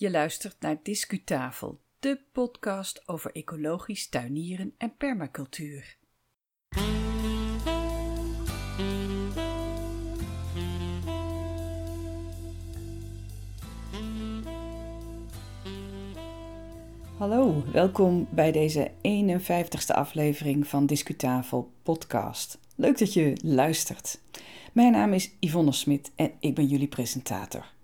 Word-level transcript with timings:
Je 0.00 0.10
luistert 0.10 0.56
naar 0.60 0.76
Discutafel, 0.82 1.80
de 1.98 2.20
podcast 2.32 3.08
over 3.08 3.32
ecologisch 3.32 4.08
tuinieren 4.08 4.74
en 4.78 4.96
permacultuur. 4.96 5.96
Hallo, 17.16 17.64
welkom 17.72 18.28
bij 18.30 18.52
deze 18.52 18.90
51ste 18.90 19.94
aflevering 19.94 20.66
van 20.66 20.86
Discutafel 20.86 21.72
podcast. 21.82 22.58
Leuk 22.76 22.98
dat 22.98 23.12
je 23.12 23.36
luistert. 23.42 24.20
Mijn 24.72 24.92
naam 24.92 25.12
is 25.12 25.34
Yvonne 25.40 25.72
Smit 25.72 26.12
en 26.16 26.32
ik 26.40 26.54
ben 26.54 26.66
jullie 26.66 26.88
presentator. 26.88 27.78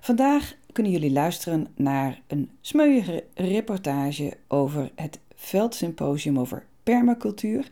Vandaag 0.00 0.54
kunnen 0.72 0.92
jullie 0.92 1.12
luisteren 1.12 1.66
naar 1.76 2.20
een 2.26 2.50
smeuïge 2.60 3.24
reportage 3.34 4.36
over 4.48 4.90
het 4.94 5.18
Veldsymposium 5.34 6.38
over 6.38 6.66
permacultuur. 6.82 7.68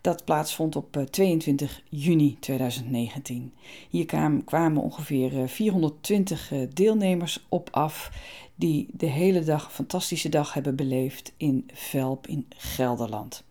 Dat 0.00 0.24
plaatsvond 0.24 0.76
op 0.76 1.06
22 1.10 1.70
eh, 1.70 2.00
juni 2.00 2.36
2019. 2.40 3.52
Hier 3.90 4.06
kwamen 4.44 4.82
ongeveer 4.82 5.48
420 5.48 6.52
eh, 6.52 6.58
deelnemers 6.72 7.46
op 7.48 7.68
af 7.70 8.10
die 8.54 8.88
de 8.92 9.06
hele 9.06 9.44
dag 9.44 9.72
fantastische 9.72 10.28
dag 10.28 10.54
hebben 10.54 10.76
beleefd 10.76 11.32
in 11.36 11.68
Velp 11.72 12.26
in 12.26 12.46
Gelderland. 12.56 13.44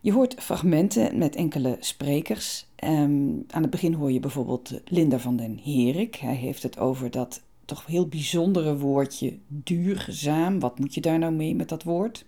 Je 0.00 0.12
hoort 0.12 0.34
fragmenten 0.38 1.18
met 1.18 1.36
enkele 1.36 1.76
sprekers. 1.80 2.66
Um, 2.84 3.44
aan 3.50 3.62
het 3.62 3.70
begin 3.70 3.92
hoor 3.94 4.12
je 4.12 4.20
bijvoorbeeld 4.20 4.80
Linda 4.84 5.18
van 5.18 5.36
den 5.36 5.60
Herik. 5.62 6.14
Hij 6.14 6.34
heeft 6.34 6.62
het 6.62 6.78
over 6.78 7.10
dat 7.10 7.42
toch 7.64 7.86
heel 7.86 8.06
bijzondere 8.08 8.78
woordje 8.78 9.38
duurzaam. 9.46 10.60
Wat 10.60 10.78
moet 10.78 10.94
je 10.94 11.00
daar 11.00 11.18
nou 11.18 11.32
mee 11.32 11.54
met 11.54 11.68
dat 11.68 11.82
woord? 11.82 12.24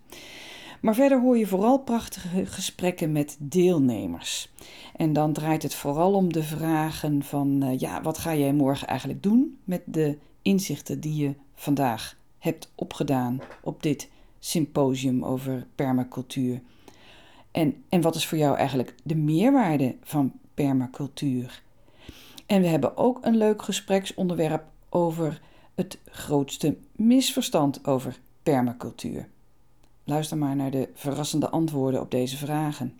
Maar 0.80 0.94
verder 0.94 1.20
hoor 1.20 1.38
je 1.38 1.46
vooral 1.46 1.78
prachtige 1.78 2.46
gesprekken 2.46 3.12
met 3.12 3.36
deelnemers. 3.38 4.52
En 4.96 5.12
dan 5.12 5.32
draait 5.32 5.62
het 5.62 5.74
vooral 5.74 6.12
om 6.12 6.32
de 6.32 6.42
vragen 6.42 7.22
van, 7.22 7.64
uh, 7.64 7.78
ja, 7.78 8.02
wat 8.02 8.18
ga 8.18 8.34
jij 8.34 8.52
morgen 8.52 8.88
eigenlijk 8.88 9.22
doen 9.22 9.58
met 9.64 9.82
de 9.84 10.18
inzichten 10.42 11.00
die 11.00 11.14
je 11.22 11.34
vandaag 11.54 12.16
hebt 12.38 12.72
opgedaan 12.74 13.40
op 13.62 13.82
dit 13.82 14.08
symposium 14.38 15.24
over 15.24 15.66
permacultuur? 15.74 16.60
En, 17.50 17.74
en 17.88 18.00
wat 18.00 18.14
is 18.14 18.26
voor 18.26 18.38
jou 18.38 18.56
eigenlijk 18.56 18.94
de 19.02 19.16
meerwaarde 19.16 19.94
van 20.02 20.32
permacultuur? 20.54 21.62
En 22.46 22.60
we 22.60 22.66
hebben 22.66 22.96
ook 22.96 23.18
een 23.22 23.36
leuk 23.36 23.62
gespreksonderwerp 23.62 24.64
over 24.88 25.40
het 25.74 25.98
grootste 26.04 26.76
misverstand 26.92 27.86
over 27.86 28.18
permacultuur. 28.42 29.28
Luister 30.04 30.36
maar 30.36 30.56
naar 30.56 30.70
de 30.70 30.88
verrassende 30.94 31.48
antwoorden 31.48 32.00
op 32.00 32.10
deze 32.10 32.36
vragen. 32.36 32.98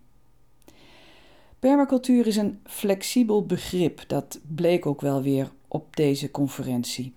Permacultuur 1.58 2.26
is 2.26 2.36
een 2.36 2.60
flexibel 2.64 3.46
begrip, 3.46 4.04
dat 4.06 4.40
bleek 4.46 4.86
ook 4.86 5.00
wel 5.00 5.22
weer 5.22 5.52
op 5.68 5.96
deze 5.96 6.30
conferentie. 6.30 7.14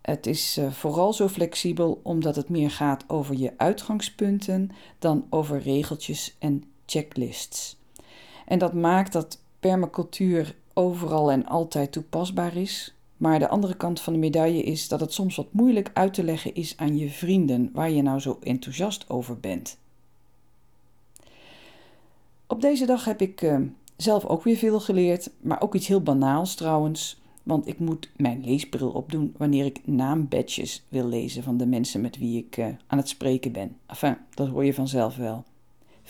Het 0.00 0.26
is 0.26 0.58
uh, 0.58 0.70
vooral 0.72 1.12
zo 1.12 1.28
flexibel 1.28 2.00
omdat 2.02 2.36
het 2.36 2.48
meer 2.48 2.70
gaat 2.70 3.04
over 3.08 3.36
je 3.36 3.52
uitgangspunten 3.56 4.70
dan 4.98 5.26
over 5.30 5.58
regeltjes 5.58 6.36
en 6.38 6.64
checklists. 6.86 7.76
En 8.46 8.58
dat 8.58 8.72
maakt 8.72 9.12
dat 9.12 9.40
permacultuur 9.60 10.54
overal 10.74 11.30
en 11.30 11.46
altijd 11.46 11.92
toepasbaar 11.92 12.56
is, 12.56 12.94
maar 13.16 13.38
de 13.38 13.48
andere 13.48 13.76
kant 13.76 14.00
van 14.00 14.12
de 14.12 14.18
medaille 14.18 14.62
is 14.62 14.88
dat 14.88 15.00
het 15.00 15.12
soms 15.12 15.36
wat 15.36 15.52
moeilijk 15.52 15.90
uit 15.94 16.14
te 16.14 16.24
leggen 16.24 16.54
is 16.54 16.76
aan 16.76 16.98
je 16.98 17.10
vrienden 17.10 17.70
waar 17.72 17.90
je 17.90 18.02
nou 18.02 18.18
zo 18.18 18.38
enthousiast 18.42 19.10
over 19.10 19.40
bent. 19.40 19.78
Op 22.46 22.60
deze 22.60 22.86
dag 22.86 23.04
heb 23.04 23.20
ik 23.20 23.42
uh, 23.42 23.60
zelf 23.96 24.24
ook 24.24 24.42
weer 24.42 24.56
veel 24.56 24.80
geleerd, 24.80 25.30
maar 25.40 25.62
ook 25.62 25.74
iets 25.74 25.86
heel 25.86 26.02
banaals 26.02 26.54
trouwens. 26.54 27.20
Want 27.42 27.68
ik 27.68 27.78
moet 27.78 28.10
mijn 28.16 28.44
leesbril 28.44 28.90
opdoen 28.90 29.34
wanneer 29.36 29.64
ik 29.64 29.86
naambadges 29.86 30.84
wil 30.88 31.06
lezen 31.06 31.42
van 31.42 31.56
de 31.56 31.66
mensen 31.66 32.00
met 32.00 32.18
wie 32.18 32.38
ik 32.38 32.56
uh, 32.56 32.66
aan 32.86 32.98
het 32.98 33.08
spreken 33.08 33.52
ben. 33.52 33.76
Enfin, 33.86 34.16
dat 34.34 34.48
hoor 34.48 34.64
je 34.64 34.74
vanzelf 34.74 35.16
wel. 35.16 35.44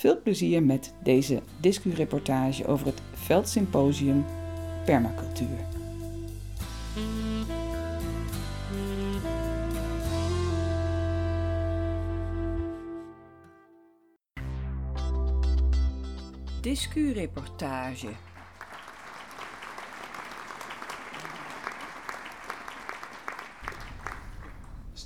Veel 0.01 0.23
plezier 0.23 0.63
met 0.63 0.95
deze 1.03 1.43
discu-reportage 1.61 2.67
over 2.67 2.87
het 2.87 3.03
Veldsymposium 3.13 4.25
Permacultuur. 4.85 5.59
Discu-reportage. 16.61 18.09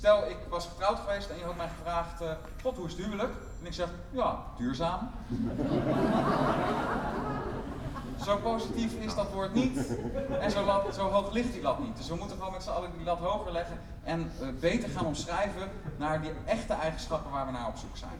Stel, 0.05 0.29
ik 0.29 0.37
was 0.49 0.65
getrouwd 0.65 0.99
geweest 0.99 1.29
en 1.29 1.37
je 1.37 1.43
had 1.43 1.55
mij 1.55 1.69
gevraagd, 1.77 2.21
uh, 2.21 2.31
God, 2.61 2.77
hoe 2.77 2.85
is 2.85 2.93
het 2.93 3.05
huwelijk? 3.05 3.33
En 3.59 3.65
ik 3.65 3.73
zeg, 3.73 3.89
ja, 4.11 4.43
duurzaam. 4.57 5.09
zo 8.25 8.37
positief 8.37 8.93
is 8.93 9.15
dat 9.15 9.31
woord 9.31 9.53
niet 9.53 9.97
en 10.39 10.51
zo, 10.51 10.65
lat, 10.65 10.95
zo, 10.95 11.09
hoog 11.09 11.31
ligt 11.31 11.53
die 11.53 11.61
lat 11.61 11.79
niet. 11.79 11.97
Dus 11.97 12.07
we 12.07 12.15
moeten 12.15 12.37
gewoon 12.37 12.51
met 12.51 12.63
z'n 12.63 12.69
allen 12.69 12.91
die 12.97 13.05
lat 13.05 13.19
hoger 13.19 13.51
leggen 13.51 13.79
en 14.03 14.31
uh, 14.41 14.47
beter 14.59 14.89
gaan 14.89 15.05
omschrijven 15.05 15.69
naar 15.97 16.21
die 16.21 16.31
echte 16.45 16.73
eigenschappen 16.73 17.31
waar 17.31 17.45
we 17.45 17.51
naar 17.51 17.67
op 17.67 17.77
zoek 17.77 17.97
zijn. 17.97 18.19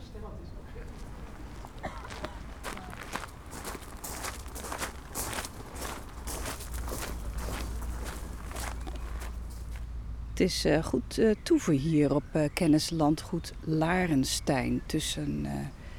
Het 10.36 10.44
is 10.44 10.66
uh, 10.66 10.84
goed 10.84 11.18
uh, 11.18 11.32
toeven 11.44 11.74
hier 11.74 12.16
op 12.16 12.24
uh, 12.36 12.44
kennislandgoed 12.54 13.54
Larenstein, 13.64 14.82
tussen, 14.86 15.46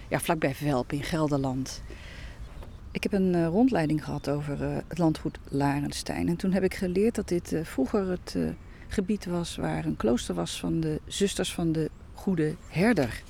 ja, 0.09 0.21
vlakbij 0.21 0.55
Velp 0.55 0.93
in 0.93 1.03
Gelderland. 1.03 1.83
Ik 2.91 3.03
heb 3.03 3.13
een 3.13 3.47
rondleiding 3.47 4.05
gehad 4.05 4.29
over 4.29 4.61
het 4.61 4.99
landgoed 4.99 5.39
Larenstein. 5.49 6.29
En 6.29 6.37
toen 6.37 6.53
heb 6.53 6.63
ik 6.63 6.75
geleerd 6.75 7.15
dat 7.15 7.29
dit 7.29 7.55
vroeger 7.63 8.09
het 8.09 8.37
gebied 8.89 9.25
was 9.25 9.57
waar 9.57 9.85
een 9.85 9.97
klooster 9.97 10.35
was 10.35 10.61
van 10.61 10.81
de 10.81 11.01
zusters 11.07 11.55
van 11.55 11.73
de 11.73 11.91
Goede 12.15 12.55
Herder. 12.69 13.23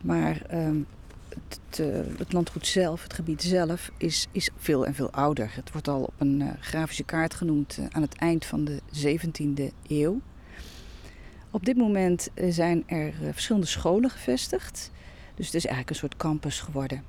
Maar 0.00 0.42
ehm, 0.48 0.76
het, 1.48 1.78
uh, 1.78 2.18
het, 2.18 2.32
landgoed 2.32 2.66
zelf, 2.66 3.02
het 3.02 3.12
gebied 3.12 3.42
zelf, 3.42 3.90
is, 3.96 4.26
is 4.32 4.50
veel 4.56 4.86
en 4.86 4.94
veel 4.94 5.10
ouder. 5.10 5.50
Het 5.54 5.72
wordt 5.72 5.88
al 5.88 6.02
op 6.02 6.14
een 6.18 6.40
uh, 6.40 6.48
grafische 6.60 7.04
kaart 7.04 7.34
genoemd 7.34 7.78
uh, 7.78 7.86
aan 7.90 8.02
het 8.02 8.14
eind 8.14 8.44
van 8.44 8.64
de 8.64 8.80
17e 9.06 9.74
eeuw. 9.86 10.20
Op 11.50 11.64
dit 11.64 11.76
moment 11.76 12.28
zijn 12.48 12.82
er 12.86 13.12
verschillende 13.32 13.66
scholen 13.66 14.10
gevestigd. 14.10 14.90
Dus 15.34 15.46
het 15.46 15.54
is 15.54 15.64
eigenlijk 15.66 15.90
een 15.90 16.08
soort 16.08 16.16
campus 16.16 16.60
geworden. 16.60 17.02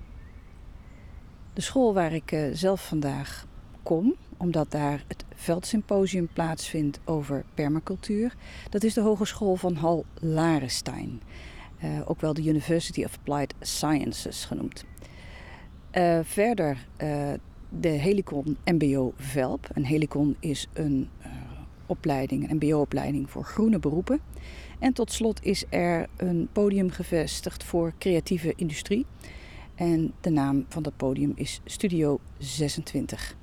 De 1.54 1.62
school 1.62 1.94
waar 1.94 2.14
ik 2.14 2.50
zelf 2.54 2.88
vandaag 2.88 3.46
kom, 3.84 4.16
omdat 4.38 4.72
daar 4.72 5.04
het 5.08 5.24
veldsymposium 5.36 6.28
plaatsvindt 6.34 7.00
over 7.06 7.44
permacultuur, 7.54 8.36
dat 8.70 8.84
is 8.84 8.94
de 8.94 9.02
Hogeschool 9.02 9.56
van 9.56 9.76
Hal 9.76 10.06
Larenstein. 10.20 11.22
Uh, 11.84 12.00
ook 12.06 12.22
wel 12.22 12.34
de 12.34 12.44
University 12.44 13.04
of 13.04 13.18
Applied 13.18 13.54
Sciences 13.60 14.46
genoemd. 14.46 14.86
Uh, 15.94 16.20
verder 16.24 16.88
uh, 17.04 17.34
de 17.70 17.88
Helicon 17.88 18.58
MBO 18.66 19.14
VELP. 19.18 19.70
Een 19.74 19.86
Helicon 19.86 20.36
is 20.40 20.68
een 20.74 21.10
opleiding, 21.86 22.50
MBO-opleiding 22.52 23.30
voor 23.30 23.44
groene 23.44 23.80
beroepen. 23.80 24.20
En 24.80 24.94
tot 24.94 25.12
slot 25.12 25.44
is 25.44 25.66
er 25.70 26.08
een 26.18 26.50
podium 26.52 26.90
gevestigd 26.90 27.64
voor 27.64 27.94
creatieve 27.98 28.54
industrie. 28.56 29.06
En 29.76 30.14
de 30.22 30.30
naam 30.30 30.66
van 30.70 30.84
dat 30.84 30.98
podium 30.98 31.32
is 31.36 31.62
Studio 31.66 32.20
26. 32.38 33.36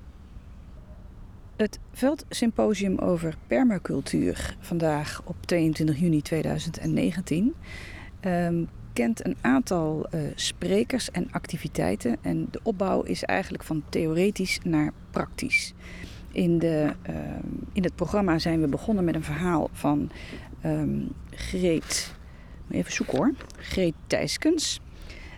Het 1.56 1.78
Veldsymposium 1.92 2.98
over 2.98 3.36
permacultuur 3.46 4.56
vandaag 4.60 5.22
op 5.24 5.36
22 5.46 5.98
juni 5.98 6.22
2019 6.22 7.54
um, 8.24 8.68
kent 8.92 9.26
een 9.26 9.36
aantal 9.40 10.06
uh, 10.14 10.20
sprekers 10.34 11.10
en 11.10 11.28
activiteiten. 11.30 12.16
En 12.22 12.48
de 12.50 12.60
opbouw 12.62 13.02
is 13.02 13.24
eigenlijk 13.24 13.64
van 13.64 13.82
theoretisch 13.88 14.58
naar 14.62 14.92
praktisch. 15.10 15.72
In, 16.32 16.58
de, 16.58 16.92
uh, 17.10 17.16
in 17.72 17.82
het 17.82 17.94
programma 17.94 18.38
zijn 18.38 18.60
we 18.60 18.68
begonnen 18.68 19.04
met 19.04 19.14
een 19.14 19.24
verhaal 19.24 19.68
van 19.72 20.10
um, 20.64 21.08
Greet. 21.30 22.14
Even 22.70 22.92
zoeken 22.92 23.16
hoor. 23.16 23.34
Greet 23.56 23.94
Thijskens. 24.06 24.80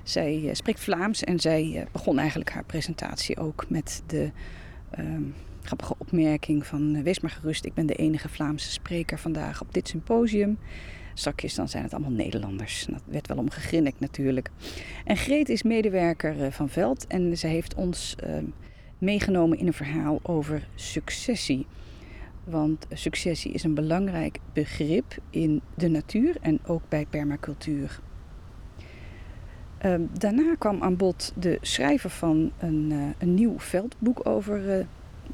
Zij 0.02 0.40
uh, 0.40 0.50
spreekt 0.52 0.80
Vlaams 0.80 1.24
en 1.24 1.40
zij 1.40 1.86
begon 1.92 2.18
eigenlijk 2.18 2.50
haar 2.50 2.64
presentatie 2.64 3.38
ook 3.38 3.64
met 3.68 4.02
de 4.06 4.30
grappige 5.62 5.94
opmerking 5.98 6.66
van 6.66 7.02
wees 7.02 7.20
maar 7.20 7.30
gerust, 7.30 7.64
ik 7.64 7.74
ben 7.74 7.86
de 7.86 7.94
enige 7.94 8.28
Vlaamse 8.28 8.70
spreker 8.70 9.18
vandaag 9.18 9.60
op 9.60 9.74
dit 9.74 9.88
symposium. 9.88 10.58
Strakjes 11.14 11.54
dan 11.54 11.68
zijn 11.68 11.82
het 11.82 11.92
allemaal 11.92 12.10
Nederlanders. 12.10 12.86
Dat 12.90 13.02
werd 13.04 13.28
wel 13.28 13.36
om 13.36 13.50
gegrinnikt 13.50 14.00
natuurlijk. 14.00 14.50
En 15.04 15.16
Greet 15.16 15.48
is 15.48 15.62
medewerker 15.62 16.52
van 16.52 16.68
Veld 16.68 17.06
en 17.06 17.38
zij 17.38 17.50
heeft 17.50 17.74
ons 17.74 18.16
meegenomen 18.98 19.58
in 19.58 19.66
een 19.66 19.72
verhaal 19.72 20.18
over 20.22 20.68
successie. 20.74 21.66
Want 22.44 22.86
successie 22.92 23.52
is 23.52 23.64
een 23.64 23.74
belangrijk 23.74 24.38
begrip 24.52 25.16
in 25.30 25.60
de 25.74 25.88
natuur 25.88 26.36
en 26.40 26.58
ook 26.66 26.82
bij 26.88 27.06
permacultuur. 27.10 28.00
Ehm, 29.78 30.00
daarna 30.18 30.54
kwam 30.58 30.82
aan 30.82 30.96
bod 30.96 31.32
de 31.36 31.58
schrijver 31.60 32.10
van 32.10 32.52
een, 32.58 32.88
uh, 32.90 33.02
een 33.18 33.34
nieuw 33.34 33.58
veldboek 33.58 34.26
over 34.26 34.78
uh, 34.78 34.84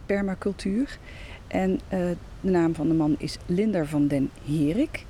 permacultuur. 0.07 0.99
En 1.47 1.81
de 1.89 2.17
naam 2.41 2.75
van 2.75 2.89
de 2.89 2.95
man 2.95 3.15
is 3.19 3.39
Linder 3.47 3.87
van 3.87 4.09
den 4.09 4.31
Herik. 4.45 5.05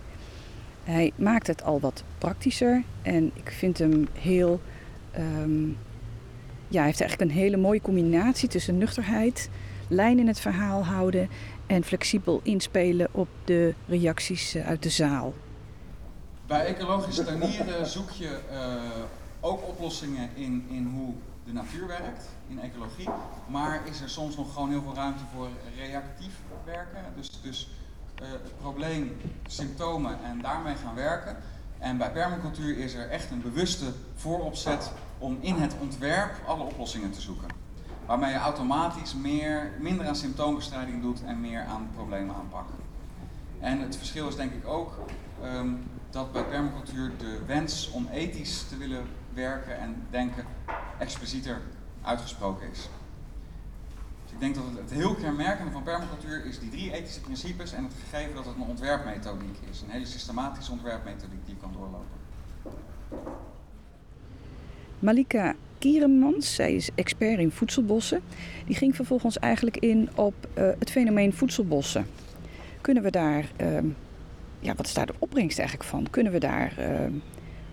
Hij 0.89 1.13
maakt 1.17 1.47
het 1.47 1.63
al 1.63 1.81
wat 1.81 2.05
praktischer 2.19 2.83
en 3.03 3.31
ik 3.35 3.51
vind 3.51 3.79
hem 3.79 4.09
heel. 4.13 4.61
Um, 5.19 5.77
ja, 6.69 6.79
hij 6.79 6.87
heeft 6.87 7.01
eigenlijk 7.01 7.31
een 7.31 7.37
hele 7.37 7.57
mooie 7.57 7.81
combinatie 7.81 8.49
tussen 8.49 8.79
nuchterheid, 8.79 9.51
lijn 9.89 10.19
in 10.19 10.27
het 10.27 10.41
verhaal 10.41 10.85
houden 10.85 11.29
en 11.67 11.85
flexibel 11.85 12.41
inspelen 12.43 13.09
op 13.11 13.29
de 13.45 13.75
reacties 13.87 14.57
uit 14.57 14.83
de 14.83 14.91
zaal. 14.91 15.35
Bij 16.47 16.67
ecologische 16.67 17.25
tuinieren 17.25 17.87
zoek 17.87 18.11
je 18.11 18.39
uh, 18.53 18.83
ook 19.41 19.69
oplossingen 19.69 20.31
in, 20.35 20.67
in 20.71 20.91
hoe 20.95 21.15
de 21.45 21.53
natuur 21.53 21.87
werkt, 21.87 22.29
in 22.49 22.61
ecologie. 22.61 23.09
Maar 23.49 23.81
is 23.91 24.01
er 24.01 24.09
soms 24.09 24.37
nog 24.37 24.53
gewoon 24.53 24.71
heel 24.71 24.83
veel 24.83 24.95
ruimte 24.95 25.25
voor 25.35 25.49
reactief 25.77 26.33
werken. 26.65 27.05
Dus, 27.17 27.41
dus 27.43 27.69
het 28.23 28.59
probleem, 28.61 29.17
symptomen 29.47 30.19
en 30.25 30.41
daarmee 30.41 30.75
gaan 30.75 30.95
werken. 30.95 31.37
En 31.79 31.97
bij 31.97 32.11
permacultuur 32.11 32.79
is 32.79 32.95
er 32.95 33.09
echt 33.11 33.31
een 33.31 33.43
bewuste 33.43 33.93
vooropzet 34.15 34.91
om 35.19 35.39
in 35.41 35.55
het 35.55 35.75
ontwerp 35.81 36.33
alle 36.47 36.63
oplossingen 36.63 37.11
te 37.11 37.21
zoeken. 37.21 37.49
Waarmee 38.07 38.33
je 38.33 38.39
automatisch 38.39 39.15
meer, 39.15 39.71
minder 39.79 40.07
aan 40.07 40.17
symptoombestrijding 40.17 41.03
doet 41.03 41.25
en 41.25 41.41
meer 41.41 41.65
aan 41.65 41.91
problemen 41.95 42.35
aanpakken. 42.35 42.75
En 43.61 43.81
het 43.81 43.97
verschil 43.97 44.29
is 44.29 44.37
denk 44.37 44.53
ik 44.53 44.67
ook 44.67 44.99
um, 45.45 45.91
dat 46.11 46.33
bij 46.33 46.45
permacultuur 46.45 47.13
de 47.19 47.39
wens 47.47 47.91
om 47.91 48.09
ethisch 48.13 48.69
te 48.69 48.77
willen 48.77 49.07
werken 49.35 49.79
en 49.79 50.07
denken 50.11 50.45
explicieter 50.99 51.61
uitgesproken 52.03 52.71
is. 52.71 52.89
Dus 54.29 54.37
ik 54.37 54.41
denk 54.41 54.55
dat 54.55 54.65
het, 54.83 54.91
heel 54.91 55.15
kenmerkende 55.15 55.73
van 55.73 55.83
permacultuur 55.83 56.45
is 56.45 56.59
die 56.59 56.71
drie 56.71 56.93
ethische 56.93 57.21
principes 57.21 57.73
en 57.73 57.85
het 57.85 57.93
gegeven 58.09 58.35
dat 58.35 58.45
het 58.45 58.55
een 58.55 58.63
ontwerpmethodiek 58.63 59.57
is. 59.71 59.81
Een 59.81 59.91
hele 59.91 60.07
systematische 60.07 60.73
ontwerpmethodiek 60.73 61.47
die 61.47 61.57
kan 61.61 61.73
doorlopen. 61.73 62.17
Malika 64.99 65.55
Kieremans, 65.79 66.55
zij 66.55 66.75
is 66.75 66.91
expert 66.95 67.39
in 67.39 67.51
voedselbossen, 67.51 68.23
die 68.67 68.77
ging 68.77 68.97
vervolgens 68.97 69.39
eigenlijk 69.39 69.77
in 69.77 70.09
op 70.15 70.35
uh, 70.59 70.69
het 70.79 70.91
fenomeen 70.91 71.33
voedselbossen. 71.33 72.07
Kunnen 72.81 73.03
we 73.03 73.11
daar, 73.11 73.51
uh, 73.61 73.79
ja, 74.61 74.75
wat 74.75 74.87
is 74.87 74.95
daar 74.95 75.07
de 75.07 75.15
opbrengst 75.19 75.59
eigenlijk 75.59 75.89
van? 75.89 76.11
Kunnen 76.11 76.33
we 76.33 76.39
daar, 76.39 76.75
uh, 76.79 76.87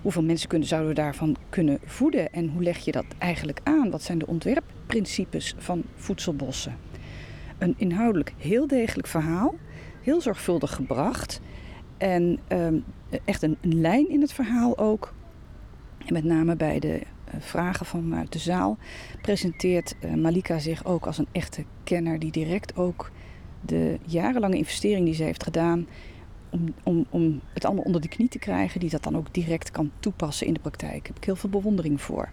hoeveel 0.05 0.23
mensen 0.23 0.49
kunnen, 0.49 0.67
zouden 0.67 0.89
we 0.89 0.95
daarvan 0.95 1.35
kunnen 1.49 1.79
voeden? 1.85 2.33
En 2.33 2.49
hoe 2.49 2.63
leg 2.63 2.77
je 2.77 2.91
dat 2.91 3.05
eigenlijk 3.17 3.59
aan? 3.63 3.89
Wat 3.89 4.01
zijn 4.01 4.17
de 4.17 4.27
ontwerpprincipes 4.27 5.55
van 5.57 5.83
voedselbossen? 5.95 6.77
Een 7.57 7.73
inhoudelijk 7.77 8.33
heel 8.37 8.67
degelijk 8.67 9.07
verhaal, 9.07 9.55
heel 10.01 10.21
zorgvuldig 10.21 10.75
gebracht. 10.75 11.41
En 11.97 12.39
ehm, 12.47 12.79
echt 13.25 13.41
een, 13.41 13.57
lijn 13.61 14.09
in 14.09 14.21
het 14.21 14.33
verhaal 14.33 14.77
ook. 14.77 15.13
En 16.05 16.13
met 16.13 16.23
name 16.23 16.55
bij 16.55 16.79
de 16.79 17.01
vragen 17.39 17.85
vanuit 17.85 18.31
de 18.31 18.39
zaal 18.39 18.77
presenteert 19.21 19.95
Malika 20.15 20.59
zich 20.59 20.85
ook 20.85 21.05
als 21.05 21.17
een 21.17 21.27
echte 21.31 21.63
kenner 21.83 22.19
die 22.19 22.31
direct 22.31 22.75
ook 22.77 23.11
de 23.61 23.99
jarenlange 24.05 24.57
investering 24.57 25.05
die 25.05 25.15
ze 25.15 25.23
heeft 25.23 25.43
gedaan 25.43 25.87
om, 26.55 26.73
om, 26.83 27.05
om 27.09 27.41
het 27.53 27.65
allemaal 27.65 27.83
onder 27.83 28.01
de 28.01 28.07
knie 28.07 28.27
te 28.27 28.39
krijgen, 28.39 28.79
die 28.79 28.89
dat 28.89 29.03
dan 29.03 29.17
ook 29.17 29.33
direct 29.33 29.71
kan 29.71 29.91
toepassen 29.99 30.47
in 30.47 30.53
de 30.53 30.59
praktijk. 30.59 30.97
Daar 30.97 31.07
heb 31.07 31.17
ik 31.17 31.23
heel 31.23 31.35
veel 31.35 31.49
bewondering 31.49 32.01
voor. 32.01 32.29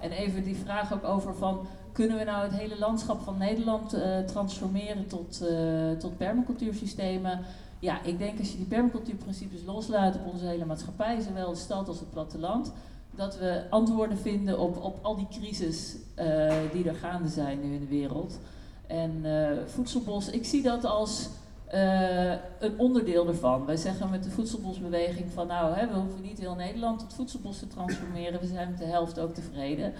En 0.00 0.10
even 0.10 0.44
die 0.44 0.56
vraag 0.56 0.92
ook 0.92 1.04
over 1.04 1.34
van 1.34 1.66
kunnen 1.92 2.18
we 2.18 2.24
nou 2.24 2.42
het 2.42 2.60
hele 2.60 2.78
landschap 2.78 3.20
van 3.20 3.38
Nederland 3.38 3.94
uh, 3.94 4.18
transformeren 4.18 5.06
tot, 5.06 5.42
uh, 5.42 5.90
tot 5.90 6.16
permacultuursystemen? 6.16 7.40
Ja, 7.78 8.02
ik 8.02 8.18
denk 8.18 8.38
als 8.38 8.50
je 8.50 8.56
die 8.56 8.66
permacultuurprincipes 8.66 9.60
loslaat 9.66 10.14
op 10.14 10.32
onze 10.32 10.46
hele 10.46 10.64
maatschappij, 10.64 11.20
zowel 11.20 11.50
de 11.50 11.56
stad 11.56 11.88
als 11.88 11.98
het 11.98 12.10
platteland, 12.10 12.72
dat 13.10 13.38
we 13.38 13.62
antwoorden 13.70 14.18
vinden 14.18 14.58
op, 14.58 14.82
op 14.82 14.98
al 15.02 15.16
die 15.16 15.26
crisis 15.30 15.96
uh, 16.18 16.52
die 16.72 16.88
er 16.88 16.94
gaande 16.94 17.28
zijn 17.28 17.60
nu 17.60 17.74
in 17.74 17.80
de 17.80 17.86
wereld. 17.86 18.38
En 18.86 19.24
voedselbos, 19.66 20.30
ik 20.30 20.44
zie 20.44 20.62
dat 20.62 20.84
als 20.84 21.28
uh, 21.74 22.30
een 22.58 22.78
onderdeel 22.78 23.28
ervan. 23.28 23.66
Wij 23.66 23.76
zeggen 23.76 24.10
met 24.10 24.24
de 24.24 24.30
voedselbosbeweging 24.30 25.32
van 25.32 25.46
nou, 25.46 25.74
hè, 25.74 25.86
we 25.86 25.94
hoeven 25.94 26.22
niet 26.22 26.38
heel 26.38 26.54
Nederland 26.54 26.98
tot 26.98 27.14
voedselbos 27.14 27.58
te 27.58 27.66
transformeren, 27.66 28.40
we 28.40 28.46
zijn 28.46 28.68
met 28.70 28.78
de 28.78 28.84
helft 28.84 29.20
ook 29.20 29.34
tevreden. 29.34 29.92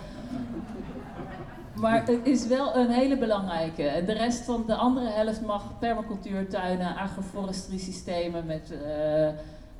Maar 1.74 2.06
het 2.06 2.26
is 2.26 2.46
wel 2.46 2.76
een 2.76 2.90
hele 2.90 3.18
belangrijke. 3.18 4.02
De 4.06 4.12
rest 4.12 4.44
van 4.44 4.64
de 4.66 4.74
andere 4.74 5.08
helft 5.08 5.40
mag 5.40 5.78
permacultuurtuinen, 5.78 6.96
agroforestry 6.96 7.78
systemen 7.78 8.46
met 8.46 8.72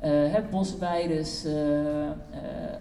uh, 0.03 0.35
uh, 0.35 0.51
bosweides, 0.51 1.47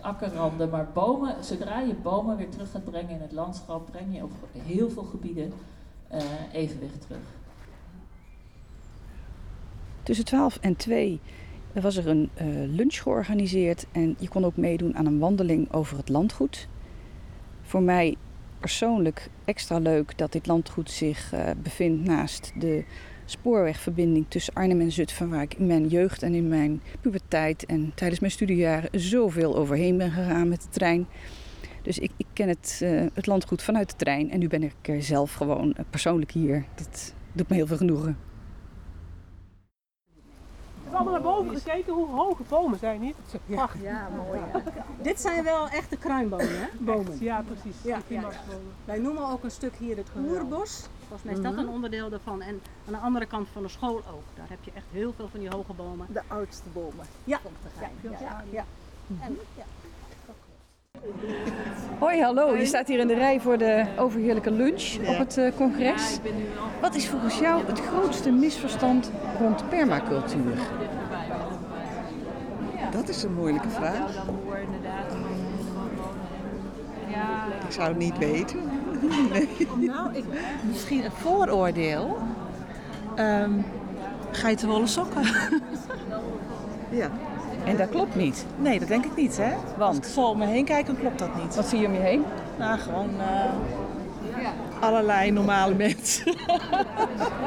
akkerranden, 0.01 0.69
maar 0.69 0.88
bomen, 0.94 1.36
zodra 1.44 1.80
je 1.80 1.94
bomen 1.94 2.38
weer 2.38 2.50
terug 2.50 2.71
gaat 2.71 2.83
brengen 2.83 3.09
in 3.09 3.21
het 3.21 3.31
landschap, 3.31 3.92
breng 3.92 4.15
je 4.15 4.24
op 4.24 4.31
heel 4.51 4.89
veel 4.89 5.04
gebieden 5.04 5.54
evenwicht 6.51 7.01
terug. 7.01 7.36
Tussen 10.07 10.25
12 10.25 10.57
en 10.62 10.75
2 10.75 11.19
was 11.74 11.98
er 11.98 12.07
een 12.07 12.30
lunch 12.75 13.01
georganiseerd 13.01 13.86
en 13.92 14.15
je 14.19 14.27
kon 14.27 14.45
ook 14.45 14.57
meedoen 14.57 14.95
aan 14.95 15.06
een 15.06 15.19
wandeling 15.19 15.74
over 15.74 15.98
het 15.98 16.09
landgoed. 16.09 16.68
Voor 17.62 17.81
mij 17.81 18.15
persoonlijk 18.59 19.30
extra 19.45 19.77
leuk 19.77 20.18
dat 20.18 20.31
dit 20.31 20.48
landgoed 20.48 20.92
zich 20.92 21.33
bevindt 21.63 22.06
naast 22.06 22.51
de 22.59 22.83
spoorwegverbinding 23.25 24.25
tussen 24.27 24.54
Arnhem 24.54 24.81
en 24.81 24.92
Zutphen, 24.92 25.30
waar 25.30 25.42
ik 25.42 25.54
in 25.54 25.68
mijn 25.68 25.88
jeugd 25.88 26.24
en 26.24 26.33
in 26.33 26.48
mijn 26.48 26.81
puberteit 27.01 27.66
en 27.66 27.92
tijdens 27.95 28.19
mijn 28.19 28.31
studiejaren 28.31 28.99
zoveel 28.99 29.56
overheen 29.56 29.97
ben 29.97 30.11
gegaan 30.11 30.47
met 30.47 30.61
de 30.61 30.69
trein. 30.69 31.07
Dus 31.81 31.99
ik, 31.99 32.11
ik 32.18 32.28
ken 32.33 32.47
het, 32.47 32.80
uh, 32.83 33.06
het 33.14 33.26
landgoed 33.26 33.61
vanuit 33.61 33.90
de 33.90 33.95
trein 33.95 34.31
en 34.31 34.40
nu 34.40 34.47
ben 34.47 34.64
ik 34.64 34.76
er 34.81 35.04
zelf 35.04 35.33
gewoon 35.33 35.76
persoonlijk 35.90 36.31
hier. 36.31 36.66
Dat 36.76 37.14
doet 37.33 37.49
me 37.49 37.56
heel 37.56 37.68
veel 37.68 37.78
genoegen. 37.78 38.26
We 40.89 40.94
hebben 40.95 41.13
allemaal 41.13 41.33
naar 41.33 41.44
boven 41.44 41.61
gekeken 41.61 41.94
hoe 41.94 42.07
hoge 42.09 42.44
bomen 42.49 42.79
zijn 42.79 43.01
hier. 43.01 43.13
Dat 43.31 43.41
is 43.47 43.56
prachtig. 43.56 43.81
Ja, 43.81 44.07
mooi. 44.15 44.39
Ja. 44.53 44.61
Dit 45.01 45.21
zijn 45.21 45.44
wel 45.44 45.67
echte 45.69 45.95
kruinbomen, 45.97 46.59
hè? 46.61 46.67
Bomen. 46.79 47.11
Echt, 47.11 47.19
ja, 47.19 47.41
precies. 47.47 47.81
Ja, 47.83 47.99
ja. 48.07 48.21
Wij 48.85 48.97
noemen 48.97 49.29
ook 49.29 49.44
een 49.44 49.51
stuk 49.51 49.75
hier 49.75 49.97
het 49.97 50.07
oerbos. 50.17 50.85
Volgens 50.99 51.23
mij 51.23 51.33
is 51.33 51.41
dat 51.41 51.51
Mhm. 51.51 51.61
een 51.61 51.69
onderdeel 51.69 52.09
daarvan. 52.09 52.41
En 52.41 52.61
aan 52.87 52.94
de 52.94 52.97
andere 52.99 53.25
kant 53.25 53.47
van 53.53 53.61
de 53.63 53.67
school 53.69 53.95
ook. 53.95 54.23
Daar 54.35 54.49
heb 54.49 54.57
je 54.63 54.71
echt 54.73 54.85
heel 54.91 55.13
veel 55.15 55.27
van 55.27 55.39
die 55.39 55.49
hoge 55.49 55.73
bomen. 55.73 56.07
De 56.09 56.21
oudste 56.27 56.69
bomen. 56.73 57.06
Ja, 57.23 57.39
Komt 57.44 57.56
ja, 58.19 58.44
ja. 58.49 58.65
En, 59.21 59.37
ja. 59.56 59.63
Hoi, 61.99 62.21
hallo. 62.21 62.56
Je 62.56 62.66
staat 62.66 62.87
hier 62.87 62.99
in 62.99 63.07
de 63.07 63.13
rij 63.13 63.39
voor 63.39 63.57
de 63.57 63.85
overheerlijke 63.97 64.51
lunch 64.51 64.97
op 65.07 65.18
het 65.18 65.37
uh, 65.37 65.51
congres. 65.56 66.19
Wat 66.81 66.95
is 66.95 67.07
volgens 67.07 67.39
jou 67.39 67.66
het 67.66 67.80
grootste 67.80 68.31
misverstand 68.31 69.11
rond 69.39 69.69
permacultuur? 69.69 70.57
Dat 72.92 73.09
is 73.09 73.23
een 73.23 73.33
moeilijke 73.33 73.69
vraag. 73.69 74.25
Ik 77.66 77.73
zou 77.73 77.87
het 77.87 77.97
niet 77.97 78.18
weten. 78.18 78.59
Nee. 79.31 79.47
Nou, 79.75 80.16
ik, 80.16 80.23
misschien 80.68 81.06
een 81.06 81.11
vooroordeel. 81.11 82.18
Ehm 83.16 83.51
geitenwolle 84.31 84.87
sokken. 84.87 85.23
Ja. 86.89 87.11
En 87.68 87.78
dat 87.78 87.90
klopt 87.90 88.16
niet. 88.16 88.45
Nee, 88.57 88.80
dat 88.80 88.88
denk 88.88 89.06
ik 89.06 89.16
niet, 89.16 89.38
hè? 89.38 89.54
Als 89.54 89.62
ik 89.71 89.78
Want, 89.78 90.06
zo 90.06 90.21
om 90.21 90.38
me 90.38 90.45
heen 90.45 90.66
kijk, 90.66 90.86
dan 90.86 90.97
klopt 91.00 91.19
dat 91.19 91.36
niet. 91.44 91.56
wat 91.56 91.66
zie 91.68 91.80
je 91.80 91.88
om 91.88 91.94
je 91.94 92.00
heen? 92.00 92.24
Nou, 92.57 92.80
gewoon... 92.80 93.09
eh, 93.19 94.45
allerlei 94.80 95.31
normale 95.31 95.74
mensen. 95.86 96.33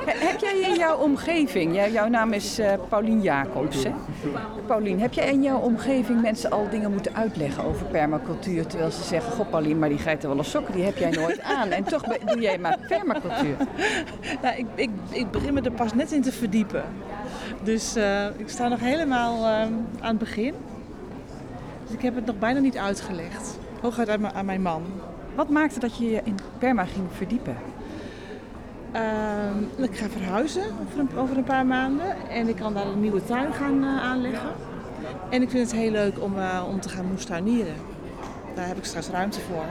Heb 0.07 0.41
jij 0.41 0.61
in 0.61 0.75
jouw 0.75 0.97
omgeving, 0.97 1.75
jij, 1.75 1.93
jouw 1.93 2.09
naam 2.09 2.33
is 2.33 2.59
eh 2.59 2.73
Paulien 2.89 3.23
Jacobs, 3.23 3.85
hè? 3.85 3.91
Paulien, 4.67 5.01
heb 5.01 5.13
jij 5.13 5.29
in 5.29 5.43
jouw 5.43 5.59
omgeving 5.59 6.21
mensen 6.21 6.51
al 6.51 6.67
dingen 6.71 6.93
moeten 6.93 7.15
uitleggen 7.15 7.65
over 7.65 7.87
permacultuur? 7.87 8.67
Terwijl 8.67 8.91
ze 8.91 9.03
zeggen, 9.03 9.33
goh 9.33 9.49
Paulien, 9.51 9.79
maar 9.79 9.89
die 9.89 9.99
geitenwolle 9.99 10.43
sokken, 10.43 10.75
die 10.75 10.85
heb 10.85 10.97
jij 10.97 11.11
nooit 11.11 11.43
aan. 11.43 11.71
En 11.71 11.85
toch 11.85 12.03
doe 12.03 12.41
jij 12.41 12.59
maar 12.59 12.79
permacultuur. 12.89 13.57
Nou, 14.43 14.57
ik, 14.57 14.67
ik, 14.75 14.91
ik 15.11 15.31
begin 15.31 15.55
me 15.55 15.61
er 15.61 15.73
pas 15.73 15.95
net 15.95 16.13
in 16.13 16.23
te 16.23 16.33
verdiepen. 16.33 16.85
Dus 17.63 17.95
eh, 17.97 18.25
ik 18.37 18.49
sta 18.49 18.69
nog 18.69 18.81
helemaal 18.81 19.37
eh, 19.45 19.51
aan 20.01 20.09
het 20.09 20.19
begin. 20.19 20.55
Dus 21.87 21.95
ik 21.97 22.03
heb 22.03 22.15
het 22.15 22.27
nog 22.27 22.39
bijna 22.39 22.61
niet 22.61 22.77
uitgelegd. 22.77 23.59
Hooguit 23.81 24.09
aan, 24.09 24.21
mijn- 24.21 24.35
aan 24.35 24.45
mijn 24.45 24.63
man. 24.63 24.83
Wat 25.35 25.49
maakte 25.49 25.81
dat 25.81 25.97
je 25.97 26.11
je 26.11 26.21
in 26.25 26.35
perma 26.59 26.85
ging 26.85 27.07
verdiepen? 27.17 27.57
Ehm, 28.93 29.83
ik 29.83 29.97
ga 29.97 30.09
verhuizen 30.09 30.63
over 30.63 30.99
een, 30.99 31.09
over 31.19 31.37
een 31.37 31.45
paar 31.45 31.67
maanden. 31.67 32.29
En 32.31 32.49
ik 32.49 32.57
kan 32.57 32.75
daar 32.75 32.87
een 32.87 33.01
nieuwe 33.01 33.25
tuin 33.25 33.53
gaan 33.53 33.83
eh, 33.85 34.03
aanleggen. 34.03 34.49
En 35.31 35.43
ik 35.43 35.51
vind 35.51 35.71
het 35.71 35.81
heel 35.81 35.91
leuk 35.91 36.23
om, 36.23 36.39
eh, 36.39 36.65
om 36.71 36.81
te 36.81 36.89
gaan 36.89 37.07
moestuinieren. 37.07 37.75
Daar 38.55 38.67
heb 38.67 38.77
ik 38.77 38.85
straks 38.85 39.09
ruimte 39.09 39.41
voor. 39.41 39.65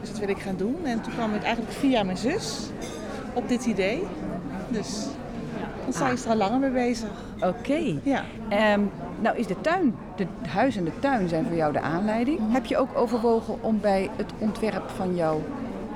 Dus 0.00 0.10
dat 0.10 0.18
wil 0.18 0.28
ik 0.28 0.38
gaan 0.38 0.56
doen. 0.56 0.76
En 0.84 1.00
toen 1.00 1.12
kwam 1.12 1.34
ik 1.34 1.42
eigenlijk 1.42 1.74
via 1.76 2.02
mijn 2.02 2.16
zus 2.16 2.58
op 3.34 3.48
dit 3.48 3.66
idee. 3.66 4.02
Dus 4.68 5.06
dan 5.86 5.94
sta 5.94 6.08
je 6.08 6.16
er 6.24 6.30
al 6.30 6.36
langer 6.36 6.58
mee 6.58 6.70
bezig. 6.70 7.08
Oké. 7.40 7.98
Ja. 8.02 8.24
Ehm, 8.48 8.80
nou 9.20 9.36
is 9.36 9.46
de 9.46 9.60
tuin, 9.60 9.94
de 10.16 10.26
huis 10.48 10.76
en 10.76 10.84
de 10.84 10.98
tuin 10.98 11.28
zijn 11.28 11.44
voor 11.44 11.56
jou 11.56 11.72
de 11.72 11.80
aanleiding. 11.80 12.40
Heb 12.52 12.66
je 12.66 12.76
ook 12.76 12.88
overwogen 12.94 13.62
om 13.62 13.80
bij 13.80 14.10
het 14.16 14.32
ontwerp 14.38 14.88
van 14.88 15.14
jouw 15.14 15.42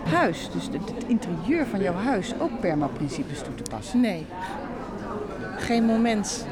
huis, 0.04 0.50
dus 0.52 0.64
het 0.64 0.94
het 0.94 1.04
interieur 1.06 1.66
van 1.66 1.80
jouw 1.80 1.94
huis, 1.94 2.34
ook 2.40 2.60
permaprincipes 2.60 3.42
toe 3.42 3.54
te 3.54 3.62
passen? 3.70 4.00
Nee. 4.00 4.26
Geen 5.56 5.84
moment. 5.84 6.46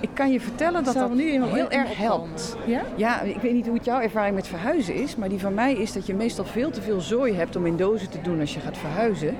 Ik 0.00 0.10
kan 0.14 0.32
je 0.32 0.40
vertellen 0.40 0.84
dat 0.84 0.94
Zou 0.94 1.08
dat 1.08 1.16
nu 1.16 1.30
heel 1.30 1.46
me 1.46 1.68
erg 1.68 1.96
helpt. 1.96 2.56
Ja? 2.66 2.82
Ja, 2.96 3.20
ik 3.20 3.40
weet 3.40 3.52
niet 3.52 3.66
hoe 3.66 3.76
het 3.76 3.84
jouw 3.84 4.00
ervaring 4.00 4.34
met 4.34 4.46
verhuizen 4.46 4.94
is, 4.94 5.16
maar 5.16 5.28
die 5.28 5.40
van 5.40 5.54
mij 5.54 5.74
is 5.74 5.92
dat 5.92 6.06
je 6.06 6.14
meestal 6.14 6.44
veel 6.44 6.70
te 6.70 6.82
veel 6.82 7.00
zooi 7.00 7.34
hebt 7.34 7.56
om 7.56 7.66
in 7.66 7.76
dozen 7.76 8.10
te 8.10 8.20
doen 8.20 8.40
als 8.40 8.54
je 8.54 8.60
gaat 8.60 8.78
verhuizen. 8.78 9.36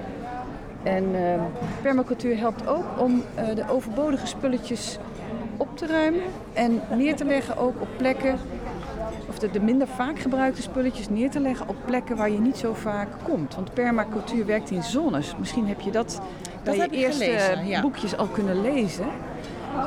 En 0.83 1.15
ehm, 1.15 1.41
permacultuur 1.83 2.39
helpt 2.39 2.67
ook 2.67 2.85
om 2.99 3.23
eh, 3.35 3.55
de 3.55 3.65
overbodige 3.69 4.27
spulletjes 4.27 4.99
op 5.57 5.77
te 5.77 5.87
ruimen 5.87 6.23
en 6.53 6.81
neer 6.97 7.17
te 7.17 7.25
leggen 7.25 7.57
ook 7.57 7.81
op 7.81 7.89
plekken, 7.97 8.39
of 9.29 9.39
de, 9.39 9.51
de 9.51 9.61
minder 9.61 9.87
vaak 9.87 10.19
gebruikte 10.19 10.63
spulletjes 10.63 11.09
neer 11.09 11.31
te 11.31 11.41
leggen 11.41 11.69
op 11.69 11.77
plekken 11.85 12.17
waar 12.17 12.31
je 12.31 12.41
niet 12.41 12.57
zo 12.57 12.75
vaak 12.75 13.09
komt. 13.23 13.55
Want 13.55 13.75
permacultuur 13.75 14.47
werkt 14.47 14.71
in 14.71 14.83
zones. 14.83 15.35
Misschien 15.39 15.67
heb 15.67 15.81
je 15.81 15.91
dat, 15.91 16.21
bij 16.65 16.77
je 16.77 16.83
ik 16.83 16.93
eerste 16.93 17.25
gelezen, 17.25 17.67
ja. 17.67 17.81
boekjes 17.81 18.17
al 18.17 18.27
kunnen 18.27 18.61
lezen. 18.61 19.07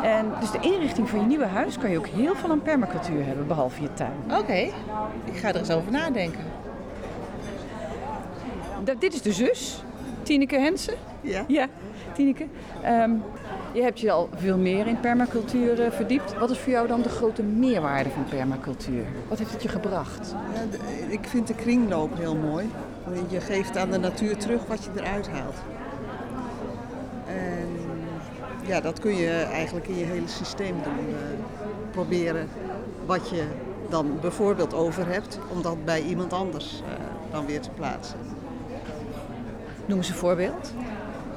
En 0.03 0.25
dus 0.39 0.51
de 0.51 0.59
inrichting 0.59 1.09
van 1.09 1.19
je 1.19 1.25
nieuwe 1.25 1.45
huis 1.45 1.77
kan 1.77 1.91
je 1.91 1.97
ook 1.97 2.07
heel 2.07 2.35
veel 2.35 2.49
aan 2.49 2.61
permacultuur 2.61 3.25
hebben, 3.25 3.47
behalve 3.47 3.81
je 3.81 3.93
tuin. 3.93 4.39
Oké. 4.39 4.71
Ik 5.23 5.35
ga 5.35 5.47
er 5.47 5.55
eens 5.55 5.71
over 5.71 5.91
nadenken. 5.91 6.43
Dat, 8.83 9.01
dit 9.01 9.13
is 9.13 9.21
de 9.21 9.33
zus, 9.33 9.83
Tineke 10.25 10.59
Hensen. 10.59 10.93
Ja. 11.21 11.43
Ja, 11.47 11.67
Tineke. 12.13 12.45
Ehm, 12.83 13.11
je 13.71 13.81
hebt 13.81 13.99
je 13.99 14.11
al 14.11 14.29
veel 14.35 14.57
meer 14.57 14.87
in 14.87 14.99
permacultuur 14.99 15.81
eh, 15.81 15.91
verdiept. 15.91 16.37
Wat 16.37 16.49
is 16.49 16.57
voor 16.59 16.71
jou 16.71 16.87
dan 16.87 17.01
de 17.01 17.09
grote 17.09 17.43
meerwaarde 17.43 18.09
van 18.09 18.25
permacultuur? 18.29 19.03
Wat 19.27 19.37
heeft 19.37 19.51
het 19.51 19.63
je 19.63 19.69
gebracht? 19.69 20.35
Ja, 20.53 20.61
de- 20.71 21.13
ik 21.13 21.25
vind 21.27 21.47
de 21.47 21.55
kringloop 21.55 22.17
heel 22.17 22.35
mooi. 22.35 22.69
Je 23.29 23.41
geeft 23.41 23.77
aan 23.77 23.91
de 23.91 23.97
natuur 23.97 24.37
terug 24.37 24.65
wat 24.67 24.83
je 24.83 24.89
eruit 25.01 25.29
haalt. 25.29 25.55
En 27.27 27.67
ja, 28.65 28.81
dat 28.81 28.99
kun 28.99 29.15
je 29.15 29.29
eigenlijk 29.51 29.87
in 29.87 29.97
je 29.97 30.05
hele 30.05 30.27
systeem 30.27 30.75
doen. 30.83 31.07
eh, 31.09 31.13
proberen 31.91 32.47
wat 33.05 33.29
je 33.29 33.43
dan 33.89 34.17
bijvoorbeeld 34.21 34.73
over 34.73 35.07
hebt, 35.07 35.39
om 35.53 35.61
dat 35.61 35.85
bij 35.85 36.01
iemand 36.01 36.33
anders 36.33 36.81
eh, 36.87 37.03
dan 37.31 37.45
weer 37.45 37.61
te 37.61 37.69
plaatsen. 37.69 38.17
Noem 39.85 39.97
eens 39.97 40.09
een 40.09 40.15
voorbeeld. 40.15 40.71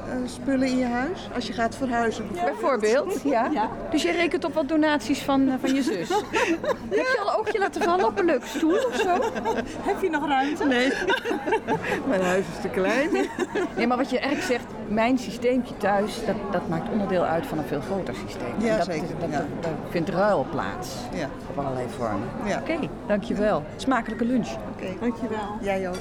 Eh, 0.09 0.15
spullen 0.27 0.67
in 0.69 0.77
je 0.79 0.85
huis, 0.87 1.29
als 1.35 1.47
je 1.47 1.53
gaat 1.53 1.75
verhuizen 1.77 2.25
bijvoorbeeld. 2.33 2.81
Bijvoorbeeld, 2.81 3.23
ja. 3.53 3.69
Dus 3.91 4.03
je 4.03 4.13
rekent 4.13 4.45
op 4.45 4.55
wat 4.55 4.69
donaties 4.69 5.23
van, 5.23 5.49
eh, 5.49 5.55
van 5.61 5.75
je 5.75 5.83
zus. 5.83 6.09
Heb 6.89 7.07
je 7.07 7.19
al 7.25 7.29
een 7.33 7.39
oogje 7.39 7.59
laten 7.59 7.83
vallen 7.83 8.07
op 8.07 8.19
een 8.19 8.25
leuke 8.25 8.47
stoel 8.47 8.77
of 8.87 8.95
zo? 8.97 9.09
Heb 9.81 10.03
je 10.03 10.11
nog 10.11 10.27
ruimte? 10.29 10.65
Nee, 10.65 10.93
mijn 12.09 12.23
huis 12.23 12.45
is 12.55 12.61
te 12.61 12.69
klein. 12.69 13.09
Nee, 13.77 13.87
maar 13.87 13.97
wat 13.97 14.11
je 14.11 14.19
eigenlijk 14.19 14.51
zegt, 14.53 14.65
mijn 14.89 15.19
systeempje 15.19 15.77
thuis, 15.77 16.25
dat, 16.27 16.37
dat 16.53 16.69
maakt 16.69 16.91
onderdeel 16.93 17.23
uit 17.25 17.47
van 17.47 17.59
een 17.59 17.65
veel 17.65 17.81
groter 17.81 18.15
systeem. 18.27 18.55
Ja, 18.59 18.71
En 18.73 18.77
dat, 18.77 18.87
zeker, 18.87 19.09
Dat, 19.19 19.31
ja. 19.31 19.37
dat- 19.39 19.63
daar 19.63 19.73
vindt 19.91 20.09
ruil 20.09 20.47
plaats 20.51 20.89
Ja, 21.15 21.29
op 21.51 21.59
allerlei 21.59 21.87
vormen. 21.97 22.29
ja. 22.45 22.59
Oké, 22.59 22.79
dankjewel. 23.07 23.63
Smakelijke 23.77 24.25
lunch. 24.25 24.49
Oké, 24.75 24.87
Dankjewel. 25.01 25.39
jij 25.61 25.89
ook. 25.89 25.97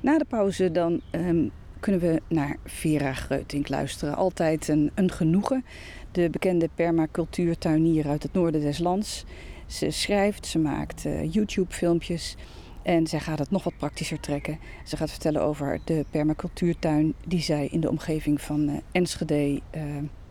Na 0.00 0.18
de 0.18 0.24
pauze 0.24 0.70
dan 0.70 1.00
ehm, 1.10 1.48
kunnen 1.80 2.00
we 2.00 2.22
naar 2.28 2.56
Vera 2.64 3.12
Greutink 3.12 3.68
luisteren. 3.68 4.16
Altijd 4.16 4.68
een, 4.68 4.90
een 4.94 5.10
genoegen. 5.10 5.64
De 6.12 6.30
bekende 6.30 6.68
permacultuurtuinier 6.74 8.08
uit 8.08 8.22
het 8.22 8.32
noorden 8.32 8.60
des 8.60 8.78
lands. 8.78 9.24
Ze 9.66 9.90
schrijft, 9.90 10.46
ze 10.46 10.58
maakt 10.58 11.04
eh, 11.04 11.32
YouTube-filmpjes. 11.32 12.36
En 12.82 13.06
zij 13.06 13.20
gaat 13.20 13.38
het 13.38 13.50
nog 13.50 13.64
wat 13.64 13.76
praktischer 13.76 14.20
trekken. 14.20 14.58
Ze 14.84 14.96
gaat 14.96 15.10
vertellen 15.10 15.42
over 15.42 15.80
de 15.84 16.04
permacultuurtuin 16.10 17.14
die 17.26 17.40
zij 17.40 17.66
in 17.66 17.80
de 17.80 17.90
omgeving 17.90 18.40
van 18.40 18.68
eh, 18.68 18.76
Enschede 18.92 19.60
eh, 19.70 19.82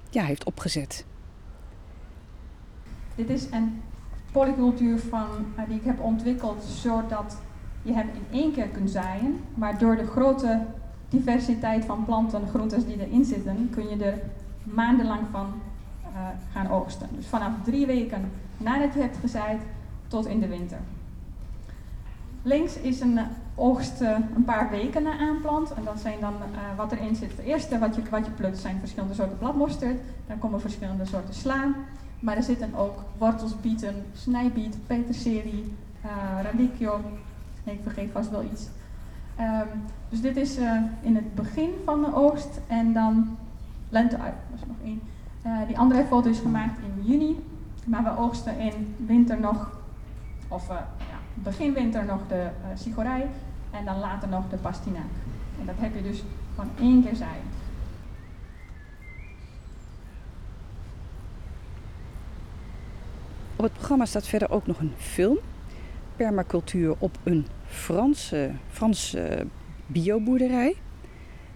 ja, 0.10 0.24
heeft 0.24 0.44
opgezet. 0.44 1.06
Dit 3.16 3.30
is 3.30 3.48
een 3.52 3.82
polycultuur 4.32 5.00
van, 5.00 5.28
eh, 5.56 5.64
die 5.68 5.78
ik 5.78 5.84
heb 5.84 6.00
ontwikkeld 6.00 6.64
zodat 6.64 7.42
je 7.88 7.94
hem 7.94 8.10
in 8.14 8.40
één 8.40 8.54
keer 8.54 8.68
kunt 8.68 8.90
zaaien. 8.90 9.40
Maar 9.54 9.78
door 9.78 9.96
de 9.96 10.08
grote 10.08 10.66
diversiteit 11.10 11.86
van 11.86 12.06
planten 12.06 12.42
en 12.42 12.48
groentes 12.48 12.86
die 12.86 13.08
erin 13.08 13.26
zitten, 13.26 13.70
kun 13.72 13.90
je 13.90 14.06
er 14.06 14.20
maandenlang 14.64 15.22
van 15.32 15.54
eh, 16.04 16.20
gaan 16.52 16.70
oogsten. 16.70 17.08
Dus 17.16 17.28
vanaf 17.28 17.52
drie 17.64 17.86
weken 17.86 18.32
nadat 18.58 18.94
je 18.94 19.00
hebt 19.00 19.18
gezaaid 19.18 19.62
tot 20.08 20.26
in 20.26 20.40
de 20.40 20.48
winter. 20.48 20.78
Links 22.42 22.78
is 22.78 23.00
een 23.00 23.20
oogst 23.56 24.02
eh, 24.02 24.18
een 24.36 24.44
paar 24.44 24.70
weken 24.70 25.04
na 25.04 25.18
aanplant. 25.18 25.74
En 25.74 25.84
dat 25.84 26.00
zijn 26.00 26.20
dan 26.20 26.34
eh, 26.34 26.78
wat 26.78 26.92
erin 26.92 27.16
zit. 27.16 27.32
Het 27.32 27.46
eerste 27.46 27.80
wat 27.80 27.96
je, 27.96 28.02
wat 28.10 28.26
je 28.26 28.32
plukt 28.32 28.58
zijn 28.58 28.80
verschillende 28.80 29.14
soorten 29.14 29.38
bladmosterd. 29.38 29.98
Dan 30.28 30.40
komen 30.40 30.62
verschillende 30.62 31.06
soorten 31.06 31.34
sla. 31.34 31.74
Maar 32.20 32.36
er 32.36 32.44
zitten 32.44 32.76
ook 32.76 33.04
wortels, 33.18 33.60
bieten, 33.62 34.06
snijbiet, 34.14 34.78
peterselie, 34.88 35.74
eh 36.02 36.40
Ik 37.72 37.80
vergeet 37.84 38.12
vast 38.12 38.30
wel 38.30 38.44
iets. 38.44 38.68
Ehm, 39.36 39.68
dus 40.10 40.22
dit 40.22 40.38
is 40.38 40.58
eh, 40.58 40.82
in 41.02 41.16
het 41.16 41.36
begin 41.36 41.70
van 41.86 42.02
de 42.02 42.16
oogst 42.16 42.60
en 42.68 42.94
dan 42.94 43.38
lente 43.90 44.18
uit. 44.18 44.34
Dat 44.50 44.60
is 44.60 44.68
nog 44.68 44.78
één. 44.84 45.02
Eh, 45.42 45.68
die 45.68 45.78
andere 45.78 46.06
foto 46.06 46.30
is 46.30 46.40
gemaakt 46.40 46.80
in 46.80 47.04
juni. 47.06 47.44
Maar 47.86 48.04
we 48.04 48.18
oogsten 48.18 48.60
in 48.60 48.96
winter 49.06 49.40
nog, 49.40 49.72
of 50.48 50.70
eh, 50.70 50.76
ja, 50.98 51.18
begin 51.34 51.74
winter 51.74 52.06
nog 52.06 52.20
de 52.28 52.48
sigorij 52.76 53.28
en 53.72 53.86
dan 53.86 54.00
later 54.00 54.30
nog 54.30 54.50
de 54.50 54.58
pastinaak. 54.58 55.14
En 55.60 55.66
dat 55.66 55.76
heb 55.78 55.96
je 55.96 56.04
dus 56.04 56.24
van 56.56 56.70
één 56.80 57.04
keer 57.04 57.16
zaaien. 57.16 57.44
Op 63.56 63.64
het 63.64 63.74
programma 63.74 64.06
staat 64.06 64.28
verder 64.28 64.50
ook 64.50 64.68
nog 64.68 64.80
een 64.80 64.94
film. 64.98 65.38
Permacultuur 66.18 66.96
op 67.00 67.18
een 67.24 67.48
Franse, 67.66 68.52
Franse 68.70 69.48
bioboerderij. 69.88 70.76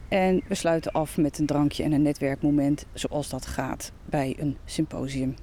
En 0.08 0.42
we 0.48 0.56
sluiten 0.56 0.92
af 0.92 1.18
met 1.18 1.40
een 1.40 1.46
drankje 1.46 1.84
en 1.84 1.92
een 1.92 2.02
netwerkmoment 2.02 2.86
zoals 2.94 3.30
dat 3.30 3.46
gaat 3.46 3.92
bij 4.06 4.36
een 4.40 4.58
symposium. 4.66 5.36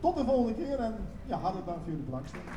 Tot 0.00 0.16
de 0.16 0.24
volgende 0.24 0.54
keer 0.54 0.78
en 0.78 0.94
ja, 1.26 1.38
hartelijk 1.38 1.66
dank 1.66 1.78
voor 1.82 1.90
jullie 1.90 2.04
belangstelling. 2.04 2.48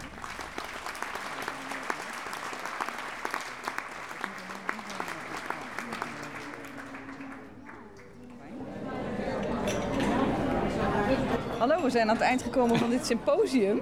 Hallo, 11.58 11.77
we 11.88 11.94
zijn 11.94 12.10
aan 12.10 12.16
het 12.16 12.24
eind 12.24 12.42
gekomen 12.42 12.78
van 12.78 12.90
dit 12.90 13.06
symposium. 13.06 13.82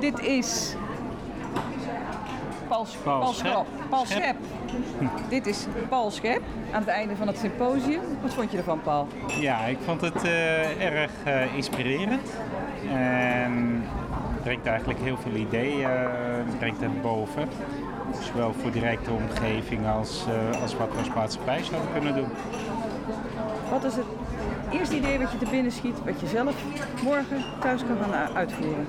Dit 0.00 0.20
is 0.20 0.74
Paul, 2.68 2.86
Paul, 3.02 3.20
Paul 3.20 3.32
Schep. 3.32 3.66
Paul 3.88 4.04
Schep. 4.06 4.36
Dit 5.28 5.46
is 5.46 5.66
Paul 5.88 6.10
Schep 6.10 6.42
aan 6.72 6.80
het 6.80 6.88
einde 6.88 7.16
van 7.16 7.26
het 7.26 7.38
symposium. 7.38 8.00
Wat 8.22 8.34
vond 8.34 8.50
je 8.50 8.56
ervan, 8.56 8.80
Paul? 8.80 9.08
Ja, 9.40 9.64
ik 9.64 9.78
vond 9.84 10.00
het 10.00 10.24
eh, 10.24 10.84
erg 10.84 11.10
eh, 11.24 11.54
inspirerend. 11.56 12.30
En 12.90 13.84
brengt 14.42 14.66
eigenlijk 14.66 15.00
heel 15.00 15.16
veel 15.16 15.34
ideeën 15.34 15.90
eh, 15.90 16.56
brengt 16.58 16.80
het 16.80 17.02
boven. 17.02 17.48
Zowel 18.20 18.52
voor 18.52 18.70
directe 18.70 19.10
omgeving 19.10 19.86
als, 19.86 20.24
als 20.62 20.76
wat 20.76 20.92
we 20.92 20.98
als 20.98 21.14
maatschappij 21.14 21.62
zouden 21.62 21.92
kunnen 21.92 22.14
doen. 22.14 22.28
Wat 23.70 23.84
is 23.84 23.96
het 23.96 24.06
eerste 24.72 24.96
idee 24.96 25.18
wat 25.18 25.32
je 25.32 25.38
te 25.38 25.46
binnen 25.50 25.72
schiet, 25.72 26.04
wat 26.04 26.20
je 26.20 26.26
zelf 26.26 26.54
morgen 27.04 27.44
thuis 27.60 27.82
kan 27.86 27.96
gaan 28.02 28.30
u- 28.30 28.36
uitvoeren? 28.36 28.86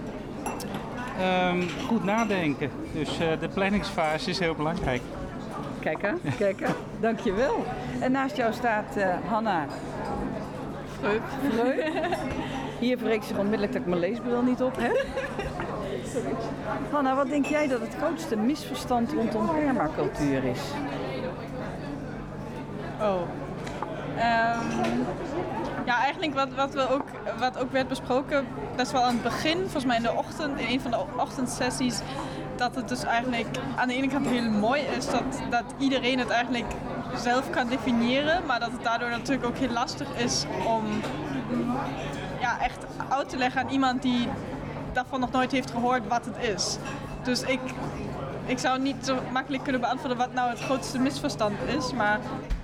Ehm, 1.20 1.62
goed 1.88 2.04
nadenken. 2.04 2.70
Dus 2.94 3.20
eh, 3.20 3.28
de 3.40 3.48
planningsfase 3.48 4.30
is 4.30 4.40
heel 4.40 4.56
belangrijk. 4.56 5.02
Kijk 5.80 6.02
hè, 6.02 6.12
kijk 6.38 6.60
hè. 6.60 6.68
Dankjewel. 7.08 7.64
En 8.00 8.12
naast 8.12 8.36
jou 8.36 8.54
staat 8.54 8.96
eh, 8.96 9.08
Hanna. 9.28 9.66
Freuk. 11.00 11.22
Hier 12.80 12.98
verreek 12.98 13.24
zich 13.24 13.38
onmiddellijk 13.38 13.72
dat 13.74 13.82
ik 13.82 13.88
mijn 13.88 14.00
leesbril 14.00 14.42
niet 14.42 14.62
op 14.62 14.76
heb. 14.80 15.06
Hanna, 16.92 17.16
wat 17.16 17.28
denk 17.30 17.46
jij 17.46 17.68
dat 17.68 17.80
het 17.80 17.96
grootste 18.02 18.36
misverstand 18.36 19.12
rondom 19.12 19.50
permacultuur 19.56 20.44
is? 20.44 20.60
Oh. 23.02 23.22
Ehm, 24.18 24.60
ja, 25.86 25.98
eigenlijk 25.98 26.34
wat, 26.34 26.54
wat, 26.56 26.74
we 26.74 26.90
ook, 26.90 27.06
wat 27.40 27.58
ook 27.58 27.72
werd 27.72 27.88
besproken, 27.88 28.48
best 28.76 28.92
wel 28.92 29.02
aan 29.04 29.14
het 29.14 29.24
begin, 29.24 29.58
volgens 29.58 29.86
mij 29.86 29.98
in 29.98 30.04
de 30.04 30.14
ochtend, 30.14 30.60
in 30.60 30.68
een 30.68 30.82
van 30.82 30.92
de 30.92 31.06
ochtendsessies, 31.18 32.00
dat 32.56 32.76
het 32.76 32.88
dus 32.88 33.04
eigenlijk 33.04 33.58
aan 33.76 33.88
de 33.88 33.94
ene 33.94 34.08
kant 34.08 34.28
heel 34.28 34.50
mooi 34.50 34.82
is 34.82 35.10
dat, 35.10 35.24
dat 35.50 35.64
iedereen 35.78 36.20
het 36.20 36.30
eigenlijk 36.30 36.72
zelf 37.16 37.50
kan 37.50 37.68
definiëren, 37.68 38.46
maar 38.46 38.60
dat 38.60 38.72
het 38.72 38.84
daardoor 38.84 39.10
natuurlijk 39.10 39.46
ook 39.46 39.58
heel 39.58 39.70
lastig 39.70 40.08
is 40.16 40.46
om 40.68 40.84
ja, 42.40 42.60
echt 42.60 42.86
uit 43.10 43.30
te 43.30 43.38
leggen 43.38 43.62
aan 43.62 43.70
iemand 43.70 44.02
die 44.02 44.28
daarvan 44.94 45.20
nog 45.20 45.32
nooit 45.32 45.52
heeft 45.52 45.72
gehoord 45.72 46.08
wat 46.08 46.26
het 46.26 46.38
is. 46.56 46.78
Dus 47.24 47.42
ik, 47.42 47.60
ik 48.46 48.60
zou 48.60 48.80
niet 48.80 49.06
zo 49.06 49.18
makkelijk 49.32 49.64
kunnen 49.64 49.82
beantwoorden 49.82 50.18
wat 50.18 50.34
nou 50.34 50.50
het 50.50 50.60
grootste 50.60 51.00
misverstand 51.00 51.56
is, 51.78 51.94
maar 51.94 52.20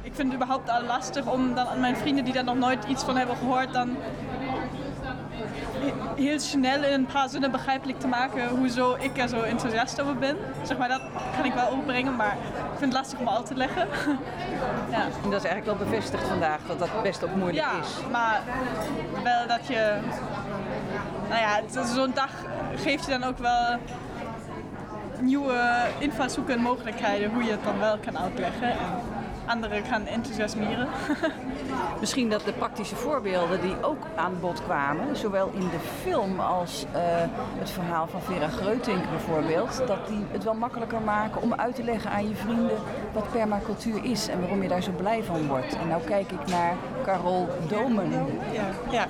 ik 0.10 0.16
vind 0.16 0.28
het 0.28 0.36
überhaupt 0.42 0.70
al 0.70 0.82
lastig 0.84 1.26
om 1.26 1.56
dan 1.56 1.68
aan 1.68 1.80
mijn 1.80 1.96
vrienden 1.98 2.24
die 2.24 2.34
daar 2.34 2.44
nog 2.44 2.56
nooit 2.56 2.86
iets 2.88 3.04
van 3.04 3.18
hebben 3.18 3.36
gehoord, 3.38 3.74
dan 3.74 3.90
he- 5.80 6.22
heel 6.24 6.40
snel 6.40 6.84
in 6.84 6.94
een 6.94 7.06
paar 7.06 7.30
zinnen 7.30 7.52
begrijpelijk 7.52 8.00
te 8.00 8.08
maken 8.08 8.48
hoezo 8.50 8.96
ik 9.00 9.18
er 9.18 9.28
zo 9.28 9.42
enthousiast 9.42 10.02
over 10.02 10.16
ben. 10.18 10.38
Zeg 10.64 10.78
maar, 10.78 10.88
dat 10.88 11.02
kan 11.36 11.46
ik 11.46 11.54
wel 11.54 11.68
overbrengen, 11.70 12.16
maar 12.16 12.32
ik 12.74 12.78
vind 12.78 12.94
het 12.94 13.02
lastig 13.02 13.20
om 13.20 13.30
uit 13.30 13.46
te 13.46 13.56
leggen. 13.56 13.88
ja. 14.96 15.02
En 15.24 15.30
dat 15.30 15.44
is 15.44 15.50
eigenlijk 15.50 15.66
wel 15.66 15.88
bevestigd 15.88 16.28
vandaag, 16.28 16.60
dat 16.68 16.80
dat 16.80 17.02
best 17.04 17.24
ook 17.24 17.36
moeilijk 17.36 17.58
Ja, 17.66 17.72
is. 17.80 17.98
maar 18.12 18.42
wel 19.24 19.48
dat 19.48 19.68
je... 19.68 19.98
Nou 21.30 21.42
ja, 21.42 21.84
zo'n 21.86 22.12
dag 22.14 22.32
geeft 22.76 23.06
je 23.06 23.12
dan 23.12 23.24
ook 23.24 23.38
wel 23.38 23.78
nieuwe 25.20 25.86
invalshoeken 25.98 26.54
en 26.54 26.62
mogelijkheden 26.62 27.34
hoe 27.34 27.44
je 27.44 27.52
het 27.52 27.64
dan 27.64 27.80
wel 27.80 27.98
kan 28.06 28.18
uitleggen. 28.20 28.76
En 29.50 29.56
anderen 29.56 29.86
gaan 29.86 30.06
enthousiasmeren. 30.06 30.88
Misschien 32.00 32.30
dat 32.30 32.46
de 32.46 32.54
praktische 32.54 32.96
voorbeelden 32.96 33.62
die 33.62 33.84
ook 33.84 34.04
aan 34.16 34.40
bod 34.40 34.64
kwamen, 34.64 35.16
zowel 35.16 35.52
in 35.54 35.70
de 35.70 35.80
film 36.02 36.40
als 36.40 36.86
eh, 36.92 37.02
het 37.58 37.70
verhaal 37.70 38.08
van 38.08 38.22
Vera 38.22 38.48
Greutink 38.48 39.10
bijvoorbeeld, 39.10 39.82
dat 39.88 40.08
die 40.08 40.26
het 40.32 40.44
wel 40.44 40.54
makkelijker 40.54 41.02
maken 41.02 41.42
om 41.42 41.54
uit 41.54 41.76
te 41.76 41.84
leggen 41.84 42.12
aan 42.12 42.30
je 42.30 42.36
vrienden 42.36 42.78
wat 43.14 43.32
permacultuur 43.32 44.04
is 44.04 44.28
en 44.28 44.40
waarom 44.40 44.62
je 44.62 44.68
daar 44.68 44.84
zo 44.84 44.92
blij 44.92 45.24
van 45.24 45.48
wordt. 45.48 45.78
En 45.78 45.88
nou 45.88 46.02
kijk 46.04 46.32
ik 46.32 46.48
naar 46.48 46.76
Carol 47.04 47.48
Domen. 47.68 48.12
Ja, 48.52 48.70
ja. 48.92 49.08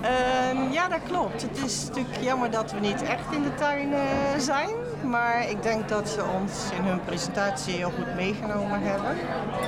Ehm, 0.00 0.72
ja, 0.72 0.88
dat 0.88 1.00
klopt. 1.08 1.42
Het 1.42 1.64
is 1.64 1.86
natuurlijk 1.88 2.16
jammer 2.20 2.50
dat 2.50 2.72
we 2.72 2.80
niet 2.80 3.02
echt 3.02 3.32
in 3.32 3.42
de 3.42 3.54
tuin 3.54 3.92
eh, 3.92 4.00
zijn. 4.38 4.85
Maar 5.08 5.48
ik 5.48 5.62
denk 5.62 5.88
dat 5.88 6.08
ze 6.08 6.22
ons 6.40 6.70
in 6.78 6.82
hun 6.84 7.00
presentatie 7.04 7.74
heel 7.74 7.90
goed 7.90 8.14
meegenomen 8.14 8.80
hebben. 8.82 9.16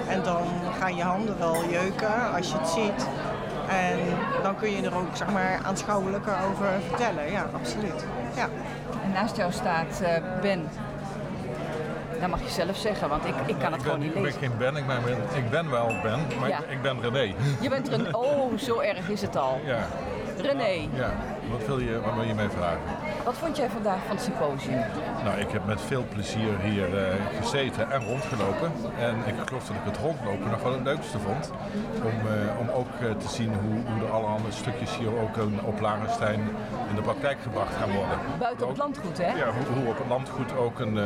En 0.09 0.23
dan 0.23 0.43
gaan 0.81 0.97
je 0.97 1.03
handen 1.03 1.39
wel 1.39 1.65
jeuken 1.71 2.33
als 2.37 2.49
je 2.49 2.59
het 2.59 2.69
ziet. 2.69 3.07
En 3.69 3.99
dan 4.43 4.57
kun 4.57 4.71
je 4.71 4.83
er 4.83 4.97
ook 4.97 5.17
zeg 5.17 5.29
maar, 5.33 5.61
aanschouwelijker 5.65 6.33
over 6.51 6.67
vertellen. 6.89 7.31
Ja, 7.31 7.47
absoluut. 7.55 8.05
Ja. 8.37 8.49
En 9.05 9.11
naast 9.13 9.37
jou 9.37 9.53
staat 9.53 10.01
eh, 10.01 10.23
Ben. 10.41 10.69
Dat 12.21 12.29
mag 12.29 12.43
je 12.43 12.49
zelf 12.51 12.77
zeggen, 12.77 13.09
want 13.09 13.25
ik, 13.25 13.35
ik 13.47 13.59
kan 13.59 13.73
het 13.73 13.81
ik 13.81 13.87
gewoon 13.87 13.99
ben, 13.99 14.09
niet 14.09 14.09
ik 14.09 14.15
ben 14.15 14.23
lezen. 14.23 14.41
geen 14.41 14.57
Ben, 14.59 14.77
ik 14.77 14.87
ben, 14.87 14.99
ik 15.45 15.51
ben 15.51 15.71
wel 15.71 15.87
Ben, 16.03 16.21
maar 16.41 16.49
Ja. 16.49 16.59
ik, 16.59 16.71
ik 16.71 16.83
ben 16.83 17.01
René. 17.01 17.35
Je 17.61 17.69
bent 17.69 17.87
er 17.89 17.93
een... 17.95 18.15
Oh, 18.15 18.59
zo 18.59 18.81
erg 18.81 19.09
is 19.09 19.21
het 19.23 19.37
al. 19.37 19.61
Ja. 19.65 19.79
René, 20.41 20.89
ja. 20.95 21.11
Wat, 21.51 21.67
wil 21.67 21.79
je, 21.79 22.01
wat 22.01 22.15
wil 22.15 22.25
je 22.25 22.35
mij 22.35 22.51
vragen? 22.51 22.81
wat 23.25 23.37
vond 23.37 23.57
jij 23.57 23.71
vandaag 23.71 24.01
van 24.07 24.17
het 24.17 24.25
symposium? 24.25 24.83
Nou, 25.25 25.39
ik 25.39 25.51
heb 25.51 25.67
met 25.67 25.81
veel 25.81 26.05
plezier 26.09 26.59
hier 26.63 26.99
eh, 26.99 27.15
gezeten 27.41 27.91
en 27.91 28.01
rondgelopen. 28.07 28.73
En 28.99 29.15
ik 29.27 29.35
geloof 29.47 29.67
dat 29.67 29.77
ik 29.77 29.85
het 29.85 29.97
rondlopen 29.97 30.51
nog 30.51 30.63
wel 30.63 30.73
het 30.73 30.83
leukste 30.83 31.19
vond. 31.19 31.51
Om, 32.11 32.19
eh, 32.33 32.61
om 32.61 32.69
ook 32.69 32.93
eh, 33.01 33.11
te 33.25 33.29
zien 33.29 33.53
hoe, 33.55 33.79
hoe 33.91 34.01
de 34.01 34.07
allerhande 34.07 34.51
stukjes 34.51 34.97
hier 34.97 35.13
ook 35.23 35.37
een, 35.37 35.59
op 35.65 35.81
Larenstein 35.81 36.41
in 36.91 36.95
de 36.95 37.03
praktijk 37.03 37.39
gebracht 37.43 37.75
gaan 37.75 37.93
worden. 37.93 38.19
Buiten 38.39 38.67
op 38.67 38.73
het 38.73 38.83
landgoed, 38.85 39.19
hè? 39.19 39.31
Ja, 39.43 39.49
hoe, 39.57 39.77
hoe 39.77 39.89
op 39.93 39.99
het 39.99 40.09
landgoed 40.09 40.57
ook 40.57 40.79
een, 40.79 40.97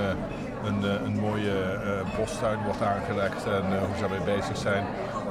een, 0.69 0.83
een 1.05 1.21
mooie 1.21 1.57
bostuin 2.19 2.59
wordt 2.65 2.83
aangelegd 2.83 3.47
en 3.47 3.65
hoe 3.87 3.95
ze 3.97 4.01
daarmee 4.01 4.37
bezig 4.37 4.57
zijn. 4.57 4.85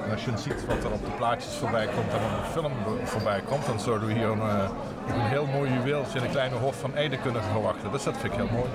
En 0.05 0.11
als 0.11 0.25
je 0.25 0.31
ziet 0.37 0.65
wat 0.65 0.83
er 0.83 0.91
op 0.91 1.05
de 1.05 1.11
plaatjes 1.11 1.53
voorbij 1.55 1.85
komt 1.85 2.09
en 2.13 2.19
op 2.25 2.43
de 2.43 2.51
film 2.51 2.71
voorbij 3.03 3.41
komt, 3.41 3.65
dan 3.65 3.79
zouden 3.79 4.07
we 4.07 4.13
hier 4.13 4.27
een, 4.29 4.39
eh, 4.41 4.69
een 5.07 5.21
heel 5.21 5.45
mooi 5.45 5.71
juweeltje 5.73 6.17
in 6.19 6.25
een 6.25 6.31
kleine 6.31 6.55
hof 6.55 6.75
van 6.79 6.93
Ede 6.95 7.17
kunnen 7.17 7.43
verwachten. 7.43 7.91
Dus 7.91 8.03
dat 8.03 8.17
vind 8.17 8.33
ik 8.33 8.39
heel 8.39 8.49
mooi. 8.51 8.69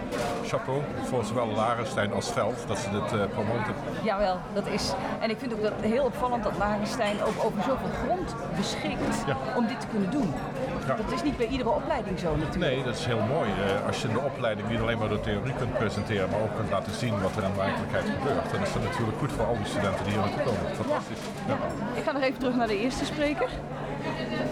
Chapeau 0.44 0.82
voor 1.04 1.24
zowel 1.24 1.46
Larenstein 1.46 2.12
als 2.12 2.32
Velf 2.32 2.64
dat 2.66 2.78
ze 2.78 2.90
dit 2.90 3.12
eh, 3.12 3.26
promoten. 3.30 3.74
Jawel, 4.02 4.38
dat 4.54 4.66
is. 4.66 4.92
En 5.20 5.30
ik 5.30 5.38
vind 5.38 5.52
ook 5.54 5.62
dat 5.62 5.72
heel 5.80 6.04
opvallend 6.04 6.42
dat 6.44 6.52
Larenstein 6.58 7.16
ook 7.22 7.44
over 7.44 7.62
zoveel 7.62 7.90
grond 8.04 8.34
beschikt 8.56 9.24
Ja. 9.26 9.36
om 9.56 9.66
dit 9.66 9.80
te 9.80 9.86
kunnen 9.86 10.10
doen. 10.10 10.34
Ja. 10.86 10.94
Dat 10.94 11.12
is 11.12 11.22
niet 11.22 11.36
bij 11.36 11.46
iedere 11.46 11.70
opleiding 11.70 12.18
zo 12.18 12.36
natuurlijk. 12.36 12.72
Nee, 12.72 12.84
dat 12.84 12.94
is 12.94 13.04
heel 13.04 13.24
mooi. 13.36 13.50
Eh, 13.50 13.86
als 13.86 14.02
je 14.02 14.08
de 14.08 14.20
opleiding 14.20 14.68
niet 14.68 14.80
alleen 14.80 14.98
maar 14.98 15.08
de 15.08 15.20
theorie 15.20 15.54
kunt 15.54 15.78
presenteren, 15.78 16.30
maar 16.30 16.40
ook 16.40 16.56
kunt 16.56 16.70
laten 16.70 16.92
zien 16.92 17.20
wat 17.20 17.36
er 17.36 17.42
in 17.42 17.50
de 17.50 17.56
werkelijkheid 17.56 18.04
gebeurt. 18.04 18.50
Dan 18.52 18.62
is 18.62 18.72
dat 18.72 18.82
natuurlijk 18.82 19.18
goed 19.18 19.32
voor 19.32 19.46
al 19.46 19.56
die 19.56 19.66
studenten 19.66 20.04
die 20.04 20.12
hier 20.12 20.22
naartoe 20.22 20.42
komen. 20.42 20.74
Fantastisch. 20.74 21.22
Ja. 21.46 21.56
Ik 21.94 22.02
ga 22.02 22.12
nog 22.12 22.22
even 22.22 22.38
terug 22.38 22.56
naar 22.56 22.66
de 22.66 22.80
eerste 22.80 23.04
spreker. 23.04 23.50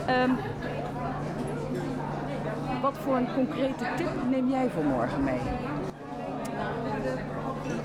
Ehm, 0.07 0.31
wat 2.83 2.97
voor 3.05 3.17
een 3.17 3.33
concrete 3.35 3.85
tip 3.97 4.13
neem 4.31 4.51
jij 4.51 4.71
voor 4.75 4.85
morgen 4.85 5.25
mee? 5.25 5.41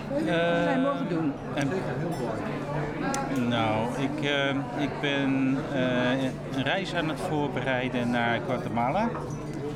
Wat 0.10 0.22
ga 0.28 0.72
je 0.72 0.80
morgen 0.82 1.10
doen? 1.10 1.34
En, 1.54 1.70
nou, 3.48 3.88
ik, 3.98 4.24
eh, 4.24 4.50
ik 4.84 4.90
ben 5.02 5.58
eh, 5.74 6.24
een 6.56 6.64
reis 6.64 6.96
aan 6.96 7.10
het 7.10 7.20
voorbereiden 7.20 8.10
naar 8.10 8.40
Guatemala. 8.46 9.10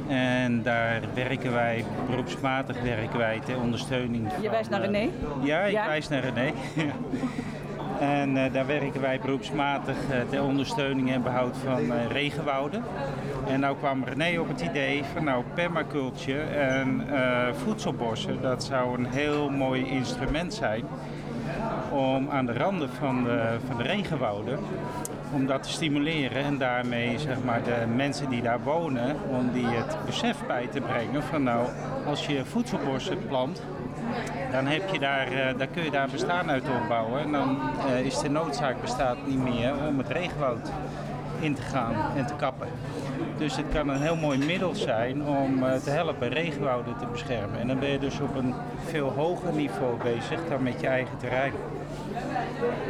En 0.07 0.63
daar 0.63 1.01
werken 1.13 1.53
wij, 1.53 1.85
beroepsmatig 2.09 2.81
werken 2.81 3.17
wij 3.17 3.39
ter 3.45 3.57
ondersteuning 3.59 4.27
Je 4.41 4.49
wijst 4.49 4.69
naar 4.69 4.81
eh, 4.81 4.85
René? 4.91 5.09
Ja, 5.41 5.61
ik 5.61 5.71
Ja? 5.71 5.85
wijs 5.85 6.07
naar 6.07 6.23
René. 6.23 6.51
en 7.99 8.37
eh, 8.37 8.53
daar 8.53 8.65
werken 8.65 9.01
wij 9.01 9.19
beroepsmatig 9.19 9.95
eh, 10.09 10.17
ter 10.29 10.43
ondersteuning 10.43 11.11
en 11.11 11.23
behoud 11.23 11.57
van 11.57 11.91
eh, 11.91 12.11
regenwouden. 12.11 12.83
En 13.47 13.59
nou 13.59 13.77
kwam 13.77 14.03
René 14.03 14.39
op 14.39 14.47
het 14.47 14.61
idee 14.61 15.03
van 15.13 15.23
nou 15.23 15.43
permaculture 15.53 16.41
en 16.43 17.03
eh, 17.09 17.53
voedselbossen, 17.63 18.41
dat 18.41 18.63
zou 18.63 18.97
een 18.97 19.05
heel 19.05 19.49
mooi 19.49 19.85
instrument 19.85 20.53
zijn 20.53 20.85
om 21.91 22.29
aan 22.29 22.45
de 22.45 22.53
randen 22.53 22.89
van 22.89 23.23
de, 23.23 23.57
van 23.67 23.77
de 23.77 23.83
regenwouden 23.83 24.59
om 25.33 25.45
dat 25.45 25.63
te 25.63 25.69
stimuleren 25.69 26.43
en 26.43 26.57
daarmee 26.57 27.19
zeg 27.19 27.43
maar, 27.43 27.63
de 27.63 27.85
mensen 27.95 28.29
die 28.29 28.41
daar 28.41 28.63
wonen, 28.63 29.15
om 29.29 29.51
die 29.51 29.65
het 29.65 29.97
besef 30.05 30.37
bij 30.47 30.67
te 30.67 30.81
brengen 30.81 31.23
van 31.23 31.43
nou, 31.43 31.67
als 32.05 32.25
je 32.25 32.45
voedselbossen 32.45 33.27
plant, 33.27 33.61
dan, 34.51 34.65
heb 34.65 34.89
je 34.89 34.99
daar, 34.99 35.27
eh, 35.27 35.57
dan 35.57 35.67
kun 35.71 35.83
je 35.83 35.91
daar 35.91 36.09
bestaan 36.11 36.49
uit 36.49 36.63
opbouwen. 36.81 37.21
En 37.21 37.31
dan 37.31 37.57
eh, 37.87 38.05
is 38.05 38.19
de 38.19 38.29
noodzaak 38.29 38.81
bestaat 38.81 39.17
niet 39.27 39.43
meer 39.43 39.73
om 39.87 39.97
het 39.97 40.09
regenwoud 40.09 40.71
in 41.39 41.53
te 41.53 41.61
gaan 41.61 41.95
en 42.15 42.25
te 42.25 42.35
kappen. 42.35 42.67
Dus 43.37 43.55
het 43.55 43.65
kan 43.73 43.89
een 43.89 44.01
heel 44.01 44.15
mooi 44.15 44.45
middel 44.45 44.75
zijn 44.75 45.25
om 45.27 45.63
eh, 45.63 45.75
te 45.75 45.89
helpen 45.89 46.29
regenwouden 46.29 46.97
te 46.97 47.05
beschermen. 47.11 47.59
En 47.59 47.67
dan 47.67 47.79
ben 47.79 47.89
je 47.89 47.99
dus 47.99 48.19
op 48.19 48.35
een 48.35 48.53
veel 48.85 49.09
hoger 49.09 49.53
niveau 49.53 50.03
bezig 50.03 50.39
dan 50.49 50.63
met 50.63 50.81
je 50.81 50.87
eigen 50.87 51.17
terrein. 51.17 51.53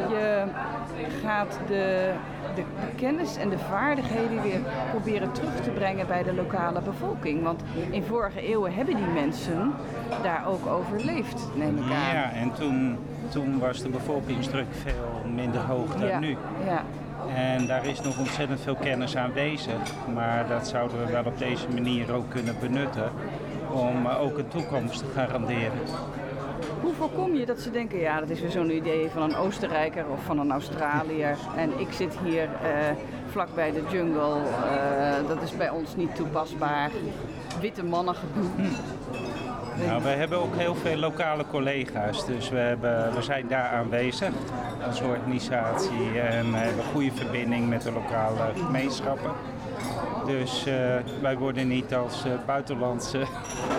Je 0.10 0.46
gaat 1.22 1.60
de, 1.68 2.12
de, 2.56 2.62
de 2.62 2.96
kennis 2.96 3.38
en 3.38 3.50
de 3.50 3.58
vaardigheden 3.58 4.42
weer 4.42 4.60
proberen 4.90 5.32
terug 5.32 5.62
te 5.62 5.70
brengen 5.70 6.08
bij 6.08 6.24
de 6.24 6.34
lokale 6.34 6.82
bevolking. 6.82 7.44
Want 7.44 7.64
in 7.90 8.04
vorige 8.04 8.42
eeuwen 8.42 8.74
hebben 8.74 8.96
die 8.96 9.06
mensen 9.06 9.74
daar 10.24 10.48
ook 10.48 10.68
overleefd, 10.68 11.50
neem 11.56 11.78
ik 11.78 11.84
aan. 11.84 12.16
Ja, 12.16 12.32
en 12.32 12.54
toen, 12.54 12.98
toen 13.30 13.60
was 13.60 13.82
de 13.82 13.90
bevolkingsdruk 13.90 14.68
veel 14.72 15.32
minder 15.34 15.62
hoog 15.62 15.96
dan 15.96 16.08
ja, 16.08 16.20
nu. 16.20 16.38
Ja. 16.66 16.84
En 17.36 17.68
daar 17.68 17.86
is 17.86 18.02
nog 18.02 18.20
ontzettend 18.20 18.62
veel 18.62 18.76
kennis 18.76 19.18
aanwezig. 19.18 19.82
Maar 20.14 20.48
dat 20.48 20.68
zouden 20.68 21.06
we 21.06 21.12
wel 21.12 21.24
op 21.26 21.38
deze 21.38 21.68
manier 21.74 22.14
ook 22.14 22.30
kunnen 22.30 22.56
benutten 22.60 23.12
om 23.72 24.06
eh, 24.06 24.22
ook 24.22 24.38
een 24.38 24.48
toekomst 24.48 25.00
te 25.00 25.06
garanderen. 25.16 25.72
Hoe 26.82 26.94
voorkom 26.94 27.36
je 27.36 27.46
dat 27.46 27.60
ze 27.60 27.72
denken, 27.72 28.00
ja, 28.00 28.20
dat 28.20 28.30
is 28.30 28.40
weer 28.40 28.52
zo'n 28.52 28.76
idee 28.76 29.10
van 29.10 29.22
een 29.22 29.36
Oostenrijker 29.36 30.06
of 30.10 30.24
van 30.24 30.40
een 30.40 30.52
Australiër. 30.52 31.38
En 31.56 31.80
ik 31.80 31.92
zit 31.92 32.18
hier 32.24 32.44
uh, 32.44 32.50
vlak 33.30 33.56
bij 33.56 33.72
de 33.72 33.84
jungle, 33.92 34.38
uh, 34.38 35.28
dat 35.28 35.42
is 35.42 35.58
bij 35.58 35.70
ons 35.70 35.96
niet 35.96 36.16
toepasbaar. 36.16 36.92
Witte 37.62 37.84
mannen 37.84 38.16
gedoe. 38.16 38.50
Nou, 39.78 40.04
we 40.04 40.10
hebben 40.10 40.38
ook 40.42 40.56
heel 40.56 40.76
veel 40.76 40.98
lokale 40.98 41.46
collega's, 41.48 42.26
dus 42.26 42.50
we, 42.50 42.58
hebben, 42.58 43.14
we 43.16 43.22
zijn 43.22 43.48
daar 43.48 43.70
aanwezig 43.70 44.32
als 44.86 45.02
organisatie 45.02 46.20
en 46.20 46.52
we 46.52 46.58
hebben 46.58 46.84
goede 46.84 47.12
verbinding 47.12 47.70
met 47.70 47.82
de 47.82 47.92
lokale 47.92 48.52
gemeenschappen. 48.66 49.32
Dus 50.26 50.68
uh, 50.68 50.74
wij 51.22 51.38
worden 51.38 51.68
niet 51.68 51.96
als 51.96 52.26
uh, 52.26 52.32
buitenlandse 52.46 53.18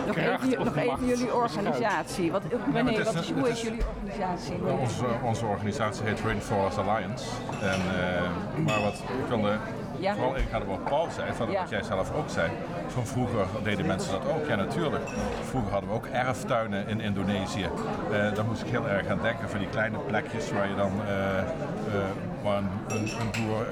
nog 0.06 0.16
even, 0.16 0.64
nog 0.64 0.76
even 0.76 1.06
jullie 1.06 1.34
organisatie. 1.34 2.32
Wat, 2.32 2.42
René, 2.72 2.90
ja, 2.90 3.04
wat 3.04 3.14
is, 3.14 3.30
hoe 3.30 3.48
is 3.48 3.62
jullie 3.62 3.82
organisatie? 3.96 4.54
Onze, 4.80 5.04
onze 5.22 5.46
organisatie 5.46 6.06
heet 6.06 6.20
Rainforest 6.20 6.78
Alliance. 6.78 7.24
En, 7.62 7.80
uh, 7.80 8.66
maar 8.66 8.80
wat 8.80 8.94
ik 8.94 9.28
wilde 9.28 9.58
ja. 9.98 10.14
vooral 10.14 10.34
ingaan 10.34 10.62
op 10.62 10.68
wat 10.68 10.84
Paul 10.84 11.08
zei, 11.10 11.32
van 11.32 11.50
ja. 11.50 11.60
wat 11.60 11.70
jij 11.70 11.82
zelf 11.82 12.12
ook 12.14 12.28
zei. 12.28 12.50
Van 12.86 13.06
vroeger 13.06 13.46
deden 13.62 13.86
mensen 13.86 14.12
dat 14.12 14.28
ook, 14.28 14.46
ja 14.46 14.54
natuurlijk. 14.54 15.08
Vroeger 15.42 15.72
hadden 15.72 15.90
we 15.90 15.96
ook 15.96 16.06
erftuinen 16.06 16.88
in 16.88 17.00
Indonesië. 17.00 17.68
Uh, 18.10 18.34
daar 18.34 18.44
moest 18.44 18.62
ik 18.62 18.68
heel 18.68 18.88
erg 18.88 19.06
aan 19.06 19.20
denken, 19.22 19.48
van 19.48 19.58
die 19.58 19.68
kleine 19.68 19.98
plekjes 19.98 20.52
waar 20.52 20.68
je 20.68 20.74
dan 20.74 20.92
waar 22.42 22.58
een, 22.58 22.68
een, 22.88 23.08
een 23.20 23.44
boer 23.44 23.66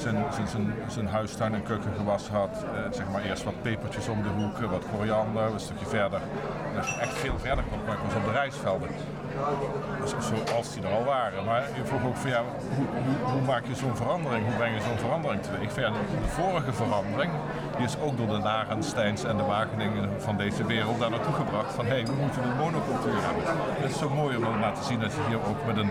zijn, 0.00 0.24
zijn, 0.32 0.48
zijn, 0.48 0.74
zijn 0.86 1.06
huistuin 1.06 1.54
en 1.54 1.62
keukengewas 1.62 2.28
had. 2.28 2.64
Uh, 2.64 2.92
zeg 2.92 3.08
maar 3.12 3.22
eerst 3.22 3.44
wat 3.44 3.62
pepertjes 3.62 4.08
om 4.08 4.22
de 4.22 4.28
hoek, 4.28 4.58
wat 4.58 4.84
koriander, 4.96 5.42
een 5.42 5.60
stukje 5.60 5.86
verder. 5.86 6.20
En 6.72 6.78
als 6.78 6.88
je 6.88 7.00
echt 7.00 7.12
veel 7.14 7.38
verder 7.38 7.64
kwam, 7.64 7.82
kwam 7.84 7.94
ik 7.94 8.00
was 8.00 8.14
op 8.14 8.24
de 8.24 8.30
rijstvelden. 8.30 8.88
Zoals 10.04 10.74
die 10.74 10.82
er 10.82 10.92
al 10.92 11.04
waren. 11.04 11.44
Maar 11.44 11.62
je 11.74 11.84
vroeg 11.84 12.04
ook 12.04 12.16
van 12.16 12.30
ja, 12.30 12.42
hoe, 12.76 12.86
hoe, 13.32 13.42
maak 13.42 13.64
je 13.66 13.74
zo'n 13.74 13.96
verandering? 13.96 14.44
Hoe 14.46 14.54
breng 14.54 14.74
je 14.74 14.80
zo'n 14.80 14.98
verandering 14.98 15.42
teweeg? 15.42 15.62
Ik 15.62 15.74
de 15.74 16.28
vorige 16.28 16.72
verandering, 16.72 17.32
die 17.76 17.86
is 17.86 17.98
ook 18.00 18.16
door 18.16 18.26
de 18.26 18.38
Narensteins 18.38 19.24
en 19.24 19.36
de 19.36 19.42
Wageningen 19.42 20.10
van 20.18 20.36
deze 20.36 20.66
wereld 20.66 20.98
daar 21.00 21.10
naartoe 21.10 21.34
gebracht. 21.34 21.72
Van 21.72 21.84
hé, 21.84 21.90
hey, 21.90 22.06
we 22.06 22.12
moeten 22.12 22.42
een 22.42 22.56
monocultuur 22.56 23.20
hebben. 23.26 23.42
Het 23.80 23.90
is 23.90 23.98
zo 23.98 24.08
mooi 24.10 24.36
om 24.36 24.42
te 24.42 24.58
laten 24.60 24.84
zien 24.84 25.00
dat 25.00 25.12
je 25.12 25.20
hier 25.28 25.38
ook 25.48 25.66
met 25.66 25.76
een 25.76 25.90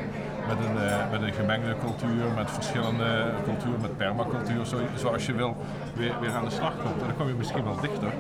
met 0.50 0.58
een, 0.66 0.84
uh, 0.84 1.12
met 1.12 1.22
een 1.22 1.34
gemengde 1.34 1.76
cultuur, 1.80 2.24
met 2.36 2.52
verschillende 2.52 3.32
cultuur, 3.44 3.80
met 3.82 3.98
permacultuur, 3.98 4.66
zo, 4.66 4.78
zoals 4.96 5.26
je 5.26 5.34
wil, 5.34 5.56
weer, 5.96 6.20
weer 6.20 6.32
aan 6.32 6.46
de 6.46 6.52
slag 6.52 6.74
komt. 6.84 7.02
En 7.02 7.08
dan 7.08 7.18
kom 7.18 7.28
je 7.28 7.34
misschien 7.34 7.64
wel 7.64 7.80
dichter 7.82 8.12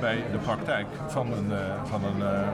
bij 0.00 0.24
de 0.32 0.38
praktijk 0.38 0.86
van 1.06 1.32
een, 1.32 1.50
uh, 1.50 1.58
van 1.84 2.04
een, 2.04 2.18
uh, 2.18 2.48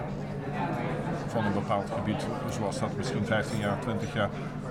van 1.26 1.44
een 1.44 1.52
bepaald 1.52 1.90
gebied, 1.90 2.26
zoals 2.48 2.78
dat 2.80 2.96
misschien 2.96 3.24
15 3.24 3.58
jaar, 3.58 3.78
20 3.80 4.14
jaar 4.14 4.28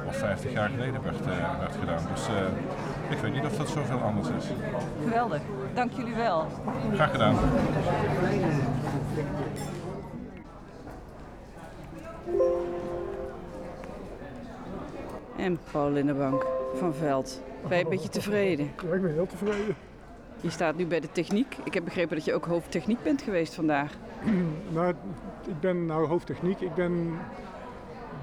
of 0.08 0.16
50 0.16 0.52
jaar 0.52 0.70
geleden 0.70 1.04
werd, 1.04 1.26
werd 1.60 1.76
gedaan. 1.80 2.02
Dus 2.14 2.28
ik 3.10 3.18
weet 3.18 3.34
niet 3.34 3.46
of 3.46 3.58
dat 3.58 3.70
zoveel 3.70 4.00
anders 4.00 4.28
is. 4.28 4.46
Geweldig, 5.04 5.42
dank 5.74 5.92
jullie 5.92 6.16
wel. 6.16 6.48
Graag 6.94 7.12
gedaan. 7.12 7.36
En 15.38 15.60
Paul 15.72 15.96
in 15.96 16.06
de 16.06 16.14
bank 16.14 16.46
van 16.76 16.94
Veld. 16.94 17.42
Ben 17.68 17.78
je 17.78 17.84
een 17.84 17.90
beetje 17.90 18.10
tevreden? 18.10 18.66
Ja, 18.66 18.94
ik 18.94 19.02
ben 19.02 19.14
heel 19.14 19.26
tevreden. 19.26 19.76
Je 20.44 20.50
staat 20.50 20.76
nu 20.76 20.86
bij 20.86 21.00
de 21.00 21.12
techniek. 21.12 21.58
Ik 21.64 21.74
heb 21.74 21.84
begrepen 21.84 22.16
dat 22.16 22.26
je 22.26 22.34
ook 22.34 22.46
hoofdtechniek 22.46 23.04
bent 23.04 23.22
geweest 23.22 23.54
vandaag. 23.54 23.94
nou, 24.74 24.94
ik 25.48 25.60
ben 25.60 25.86
nou 25.86 26.08
hoofdtechniek. 26.08 26.62
Ik 26.62 26.74
ben 26.74 27.14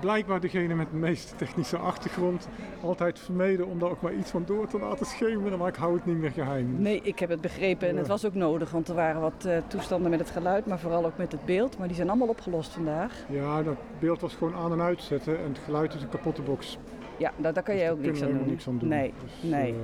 blijkbaar 0.00 0.40
degene 0.40 0.74
met 0.74 0.90
de 0.90 0.96
meeste 0.96 1.36
technische 1.36 1.76
achtergrond. 1.76 2.48
Altijd 2.80 3.18
vermeden 3.18 3.66
om 3.66 3.78
daar 3.78 3.90
ook 3.90 4.00
maar 4.00 4.14
iets 4.14 4.30
van 4.30 4.42
door 4.46 4.68
te 4.68 4.78
laten 4.78 5.06
schemeren, 5.06 5.58
maar 5.58 5.68
ik 5.68 5.74
hou 5.74 5.94
het 5.94 6.06
niet 6.06 6.18
meer 6.18 6.30
geheim. 6.30 6.82
Nee, 6.82 7.00
ik 7.02 7.18
heb 7.18 7.28
het 7.28 7.40
begrepen 7.40 7.88
en 7.88 7.96
het 7.96 8.06
was 8.06 8.26
ook 8.26 8.34
nodig, 8.34 8.70
want 8.70 8.88
er 8.88 8.94
waren 8.94 9.20
wat 9.20 9.44
uh, 9.46 9.56
toestanden 9.66 10.10
met 10.10 10.20
het 10.20 10.30
geluid, 10.30 10.66
maar 10.66 10.78
vooral 10.78 11.04
ook 11.04 11.16
met 11.16 11.32
het 11.32 11.44
beeld. 11.44 11.78
Maar 11.78 11.86
die 11.86 11.96
zijn 11.96 12.08
allemaal 12.08 12.28
opgelost 12.28 12.72
vandaag. 12.72 13.24
Ja, 13.28 13.62
dat 13.62 13.76
beeld 13.98 14.20
was 14.20 14.34
gewoon 14.34 14.54
aan 14.54 14.72
en 14.72 14.80
uitzetten 14.80 15.38
en 15.38 15.48
het 15.48 15.60
geluid 15.64 15.94
is 15.94 16.02
een 16.02 16.08
kapotte 16.08 16.42
box. 16.42 16.78
Ja, 17.16 17.32
daar, 17.36 17.52
daar 17.52 17.62
kan 17.62 17.74
dus 17.74 17.82
jij 17.82 17.92
ook 17.92 18.00
niks 18.00 18.22
aan, 18.22 18.46
niks 18.46 18.68
aan 18.68 18.78
doen. 18.78 18.88
Nee, 18.88 19.12
dus, 19.24 19.50
nee. 19.50 19.72
Uh, 19.72 19.78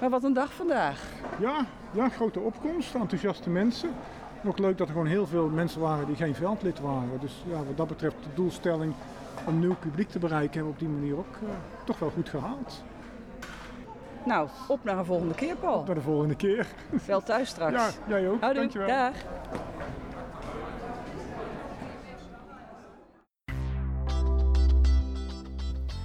maar 0.00 0.10
wat 0.10 0.24
een 0.24 0.32
dag 0.32 0.52
vandaag. 0.52 1.02
Ja, 1.38 1.66
ja, 1.90 2.08
grote 2.08 2.40
opkomst, 2.40 2.94
enthousiaste 2.94 3.50
mensen. 3.50 3.90
Ook 4.44 4.58
leuk 4.58 4.78
dat 4.78 4.86
er 4.86 4.92
gewoon 4.92 5.08
heel 5.08 5.26
veel 5.26 5.48
mensen 5.48 5.80
waren 5.80 6.06
die 6.06 6.16
geen 6.16 6.34
veldlid 6.34 6.80
waren. 6.80 7.20
Dus 7.20 7.44
ja, 7.46 7.56
wat 7.56 7.76
dat 7.76 7.88
betreft 7.88 8.16
de 8.22 8.34
doelstelling 8.34 8.94
om 9.46 9.58
nieuw 9.58 9.74
publiek 9.74 10.08
te 10.08 10.18
bereiken 10.18 10.54
hebben 10.54 10.72
we 10.72 10.78
op 10.78 10.88
die 10.88 10.98
manier 10.98 11.16
ook 11.16 11.36
uh, 11.42 11.48
toch 11.84 11.98
wel 11.98 12.10
goed 12.10 12.28
gehaald. 12.28 12.82
Nou, 14.24 14.48
op 14.68 14.84
naar 14.84 14.98
een 14.98 15.04
volgende 15.04 15.34
keer, 15.34 15.56
Paul. 15.56 15.84
Naar 15.84 15.94
de 15.94 16.00
volgende 16.00 16.36
keer. 16.36 16.66
Wel 17.06 17.22
thuis 17.22 17.48
straks. 17.48 17.74
Ja, 17.74 17.90
jij 18.08 18.28
ook. 18.28 18.40
Houdoe. 18.40 18.60
Dankjewel. 18.60 18.88
Dag. 18.88 19.14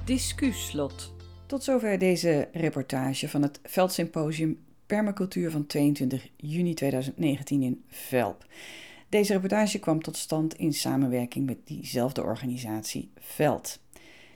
Discuslot. 0.04 1.15
Tot 1.46 1.64
zover 1.64 1.98
deze 1.98 2.48
reportage 2.52 3.30
van 3.30 3.42
het 3.42 3.60
Veldsymposium 3.64 4.60
Permacultuur 4.86 5.52
van 5.52 5.66
22 5.66 6.30
juni 6.36 6.74
2019 6.74 7.62
in 7.62 7.84
Velp. 7.88 8.46
Deze 9.10 9.34
reportage 9.34 9.80
kwam 9.80 10.02
tot 10.02 10.18
stand 10.18 10.58
in 10.58 10.74
samenwerking 10.74 11.46
met 11.46 11.58
diezelfde 11.64 12.24
organisatie 12.24 13.12
Veld. 13.20 13.80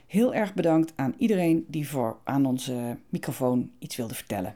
Heel 0.07 0.33
erg 0.33 0.53
bedankt 0.53 0.93
aan 0.95 1.13
iedereen 1.17 1.65
die 1.67 1.87
voor 1.87 2.17
aan 2.23 2.45
onze 2.45 2.97
microfoon 3.09 3.71
iets 3.79 3.95
wilde 3.95 4.15
vertellen. 4.15 4.55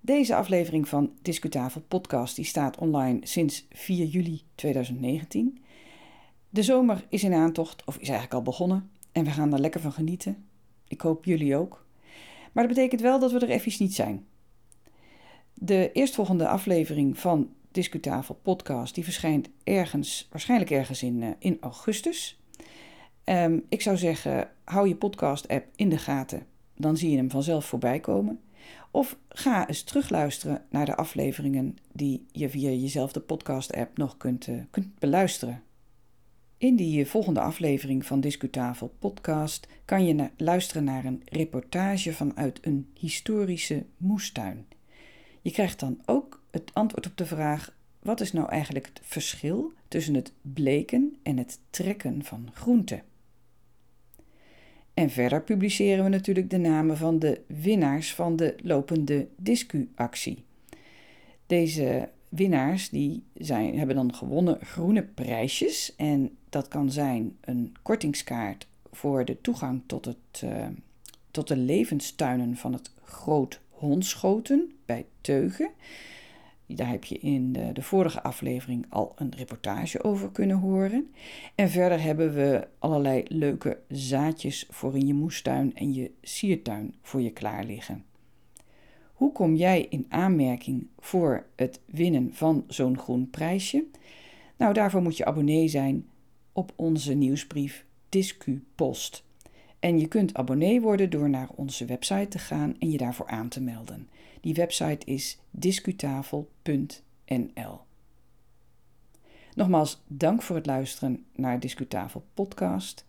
Deze 0.00 0.34
aflevering 0.34 0.88
van 0.88 1.12
Discutafel 1.22 1.80
Podcast 1.88 2.36
die 2.36 2.44
staat 2.44 2.78
online 2.78 3.18
sinds 3.22 3.66
4 3.72 4.06
juli 4.06 4.42
2019. 4.54 5.62
De 6.50 6.62
zomer 6.62 7.06
is 7.08 7.24
in 7.24 7.32
aantocht, 7.34 7.84
of 7.84 7.94
is 7.94 8.08
eigenlijk 8.08 8.34
al 8.34 8.42
begonnen, 8.42 8.90
en 9.12 9.24
we 9.24 9.30
gaan 9.30 9.52
er 9.52 9.60
lekker 9.60 9.80
van 9.80 9.92
genieten. 9.92 10.48
Ik 10.90 11.00
hoop 11.00 11.24
jullie 11.24 11.56
ook. 11.56 11.84
Maar 12.52 12.66
dat 12.66 12.74
betekent 12.74 13.00
wel 13.00 13.18
dat 13.18 13.32
we 13.32 13.38
er 13.38 13.50
even 13.50 13.72
niet 13.78 13.94
zijn. 13.94 14.26
De 15.54 15.92
eerstvolgende 15.92 16.48
aflevering 16.48 17.18
van 17.18 17.50
Discutafel 17.70 18.34
podcast 18.42 18.94
die 18.94 19.04
verschijnt 19.04 19.48
ergens, 19.64 20.28
waarschijnlijk 20.30 20.70
ergens 20.70 21.02
in, 21.02 21.22
uh, 21.22 21.28
in 21.38 21.56
augustus. 21.60 22.40
Um, 23.24 23.64
ik 23.68 23.82
zou 23.82 23.96
zeggen, 23.96 24.50
hou 24.64 24.88
je 24.88 24.96
podcast-app 24.96 25.66
in 25.76 25.88
de 25.88 25.98
gaten, 25.98 26.46
dan 26.76 26.96
zie 26.96 27.10
je 27.10 27.16
hem 27.16 27.30
vanzelf 27.30 27.64
voorbij 27.64 28.00
komen. 28.00 28.40
Of 28.90 29.16
ga 29.28 29.68
eens 29.68 29.82
terugluisteren 29.82 30.64
naar 30.70 30.86
de 30.86 30.96
afleveringen 30.96 31.76
die 31.92 32.26
je 32.32 32.48
via 32.48 32.70
jezelfde 32.70 33.20
podcast-app 33.20 33.96
nog 33.96 34.16
kunt, 34.16 34.46
uh, 34.46 34.62
kunt 34.70 34.98
beluisteren. 34.98 35.62
In 36.60 36.76
die 36.76 37.06
volgende 37.06 37.40
aflevering 37.40 38.06
van 38.06 38.20
Discutafel 38.20 38.94
podcast 38.98 39.66
kan 39.84 40.06
je 40.06 40.30
luisteren 40.36 40.84
naar 40.84 41.04
een 41.04 41.22
reportage 41.24 42.12
vanuit 42.12 42.58
een 42.62 42.88
historische 42.98 43.84
moestuin. 43.96 44.66
Je 45.42 45.50
krijgt 45.50 45.80
dan 45.80 46.00
ook 46.06 46.42
het 46.50 46.70
antwoord 46.74 47.06
op 47.06 47.16
de 47.16 47.26
vraag: 47.26 47.76
wat 48.02 48.20
is 48.20 48.32
nou 48.32 48.48
eigenlijk 48.48 48.86
het 48.86 49.00
verschil 49.02 49.72
tussen 49.88 50.14
het 50.14 50.32
bleken 50.42 51.16
en 51.22 51.36
het 51.36 51.58
trekken 51.70 52.24
van 52.24 52.50
groenten? 52.54 53.02
En 54.94 55.10
verder 55.10 55.42
publiceren 55.42 56.04
we 56.04 56.10
natuurlijk 56.10 56.50
de 56.50 56.58
namen 56.58 56.96
van 56.96 57.18
de 57.18 57.40
winnaars 57.46 58.14
van 58.14 58.36
de 58.36 58.56
lopende 58.62 59.28
discu-actie. 59.36 60.44
Deze 61.46 62.08
winnaars 62.30 62.88
die 62.88 63.22
zijn, 63.34 63.78
hebben 63.78 63.96
dan 63.96 64.14
gewonnen 64.14 64.58
groene 64.60 65.02
prijsjes. 65.02 65.94
En 65.96 66.36
dat 66.48 66.68
kan 66.68 66.90
zijn 66.90 67.36
een 67.40 67.74
kortingskaart 67.82 68.66
voor 68.92 69.24
de 69.24 69.40
toegang 69.40 69.82
tot, 69.86 70.04
het, 70.04 70.42
uh, 70.44 70.66
tot 71.30 71.48
de 71.48 71.56
levenstuinen 71.56 72.56
van 72.56 72.72
het 72.72 72.90
Groot 73.04 73.60
Hondschoten 73.68 74.72
bij 74.86 75.06
Teugen. 75.20 75.70
Daar 76.66 76.88
heb 76.88 77.04
je 77.04 77.18
in 77.18 77.52
de, 77.52 77.72
de, 77.72 77.82
vorige 77.82 78.22
aflevering 78.22 78.86
al 78.88 79.12
een 79.16 79.32
reportage 79.36 80.02
over 80.02 80.30
kunnen 80.30 80.56
horen. 80.56 81.10
En 81.54 81.70
verder 81.70 82.02
hebben 82.02 82.34
we 82.34 82.68
allerlei 82.78 83.24
leuke 83.28 83.78
zaadjes 83.88 84.66
voor 84.70 84.96
in 84.96 85.06
je 85.06 85.14
moestuin 85.14 85.74
en 85.74 85.94
je 85.94 86.10
siertuin 86.22 86.94
voor 87.02 87.20
je 87.20 87.32
klaar 87.32 87.64
liggen. 87.64 88.04
Hoe 89.20 89.32
kom 89.32 89.54
jij 89.54 89.86
in 89.88 90.06
aanmerking 90.08 90.86
voor 90.98 91.46
het 91.56 91.80
winnen 91.84 92.34
van 92.34 92.64
zo'n 92.68 92.98
groen 92.98 93.30
prijsje? 93.30 93.84
Nou, 94.56 94.72
daarvoor 94.72 95.02
moet 95.02 95.16
je 95.16 95.24
abonnee 95.24 95.68
zijn 95.68 96.06
op 96.52 96.72
onze 96.76 97.14
nieuwsbrief 97.14 97.84
Discu 98.08 98.64
Post. 98.74 99.24
En 99.78 99.98
je 99.98 100.08
kunt 100.08 100.34
abonnee 100.34 100.80
worden 100.80 101.10
door 101.10 101.30
naar 101.30 101.48
onze 101.54 101.84
website 101.84 102.28
te 102.28 102.38
gaan 102.38 102.76
en 102.78 102.90
je 102.90 102.98
daarvoor 102.98 103.26
aan 103.26 103.48
te 103.48 103.60
melden. 103.60 104.08
Die 104.40 104.54
website 104.54 105.06
is 105.06 105.38
discutafel.nl. 105.50 107.80
Nogmaals, 109.54 110.02
dank 110.06 110.42
voor 110.42 110.56
het 110.56 110.66
luisteren 110.66 111.24
naar 111.34 111.60
Discutafel 111.60 112.24
podcast. 112.34 113.04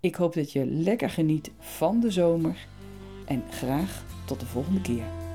Ik 0.00 0.14
hoop 0.14 0.34
dat 0.34 0.52
je 0.52 0.66
lekker 0.66 1.10
geniet 1.10 1.50
van 1.58 2.00
de 2.00 2.10
zomer 2.10 2.66
en 3.26 3.42
graag 3.50 4.04
tot 4.26 4.40
de 4.40 4.46
volgende 4.46 4.80
keer. 4.80 5.29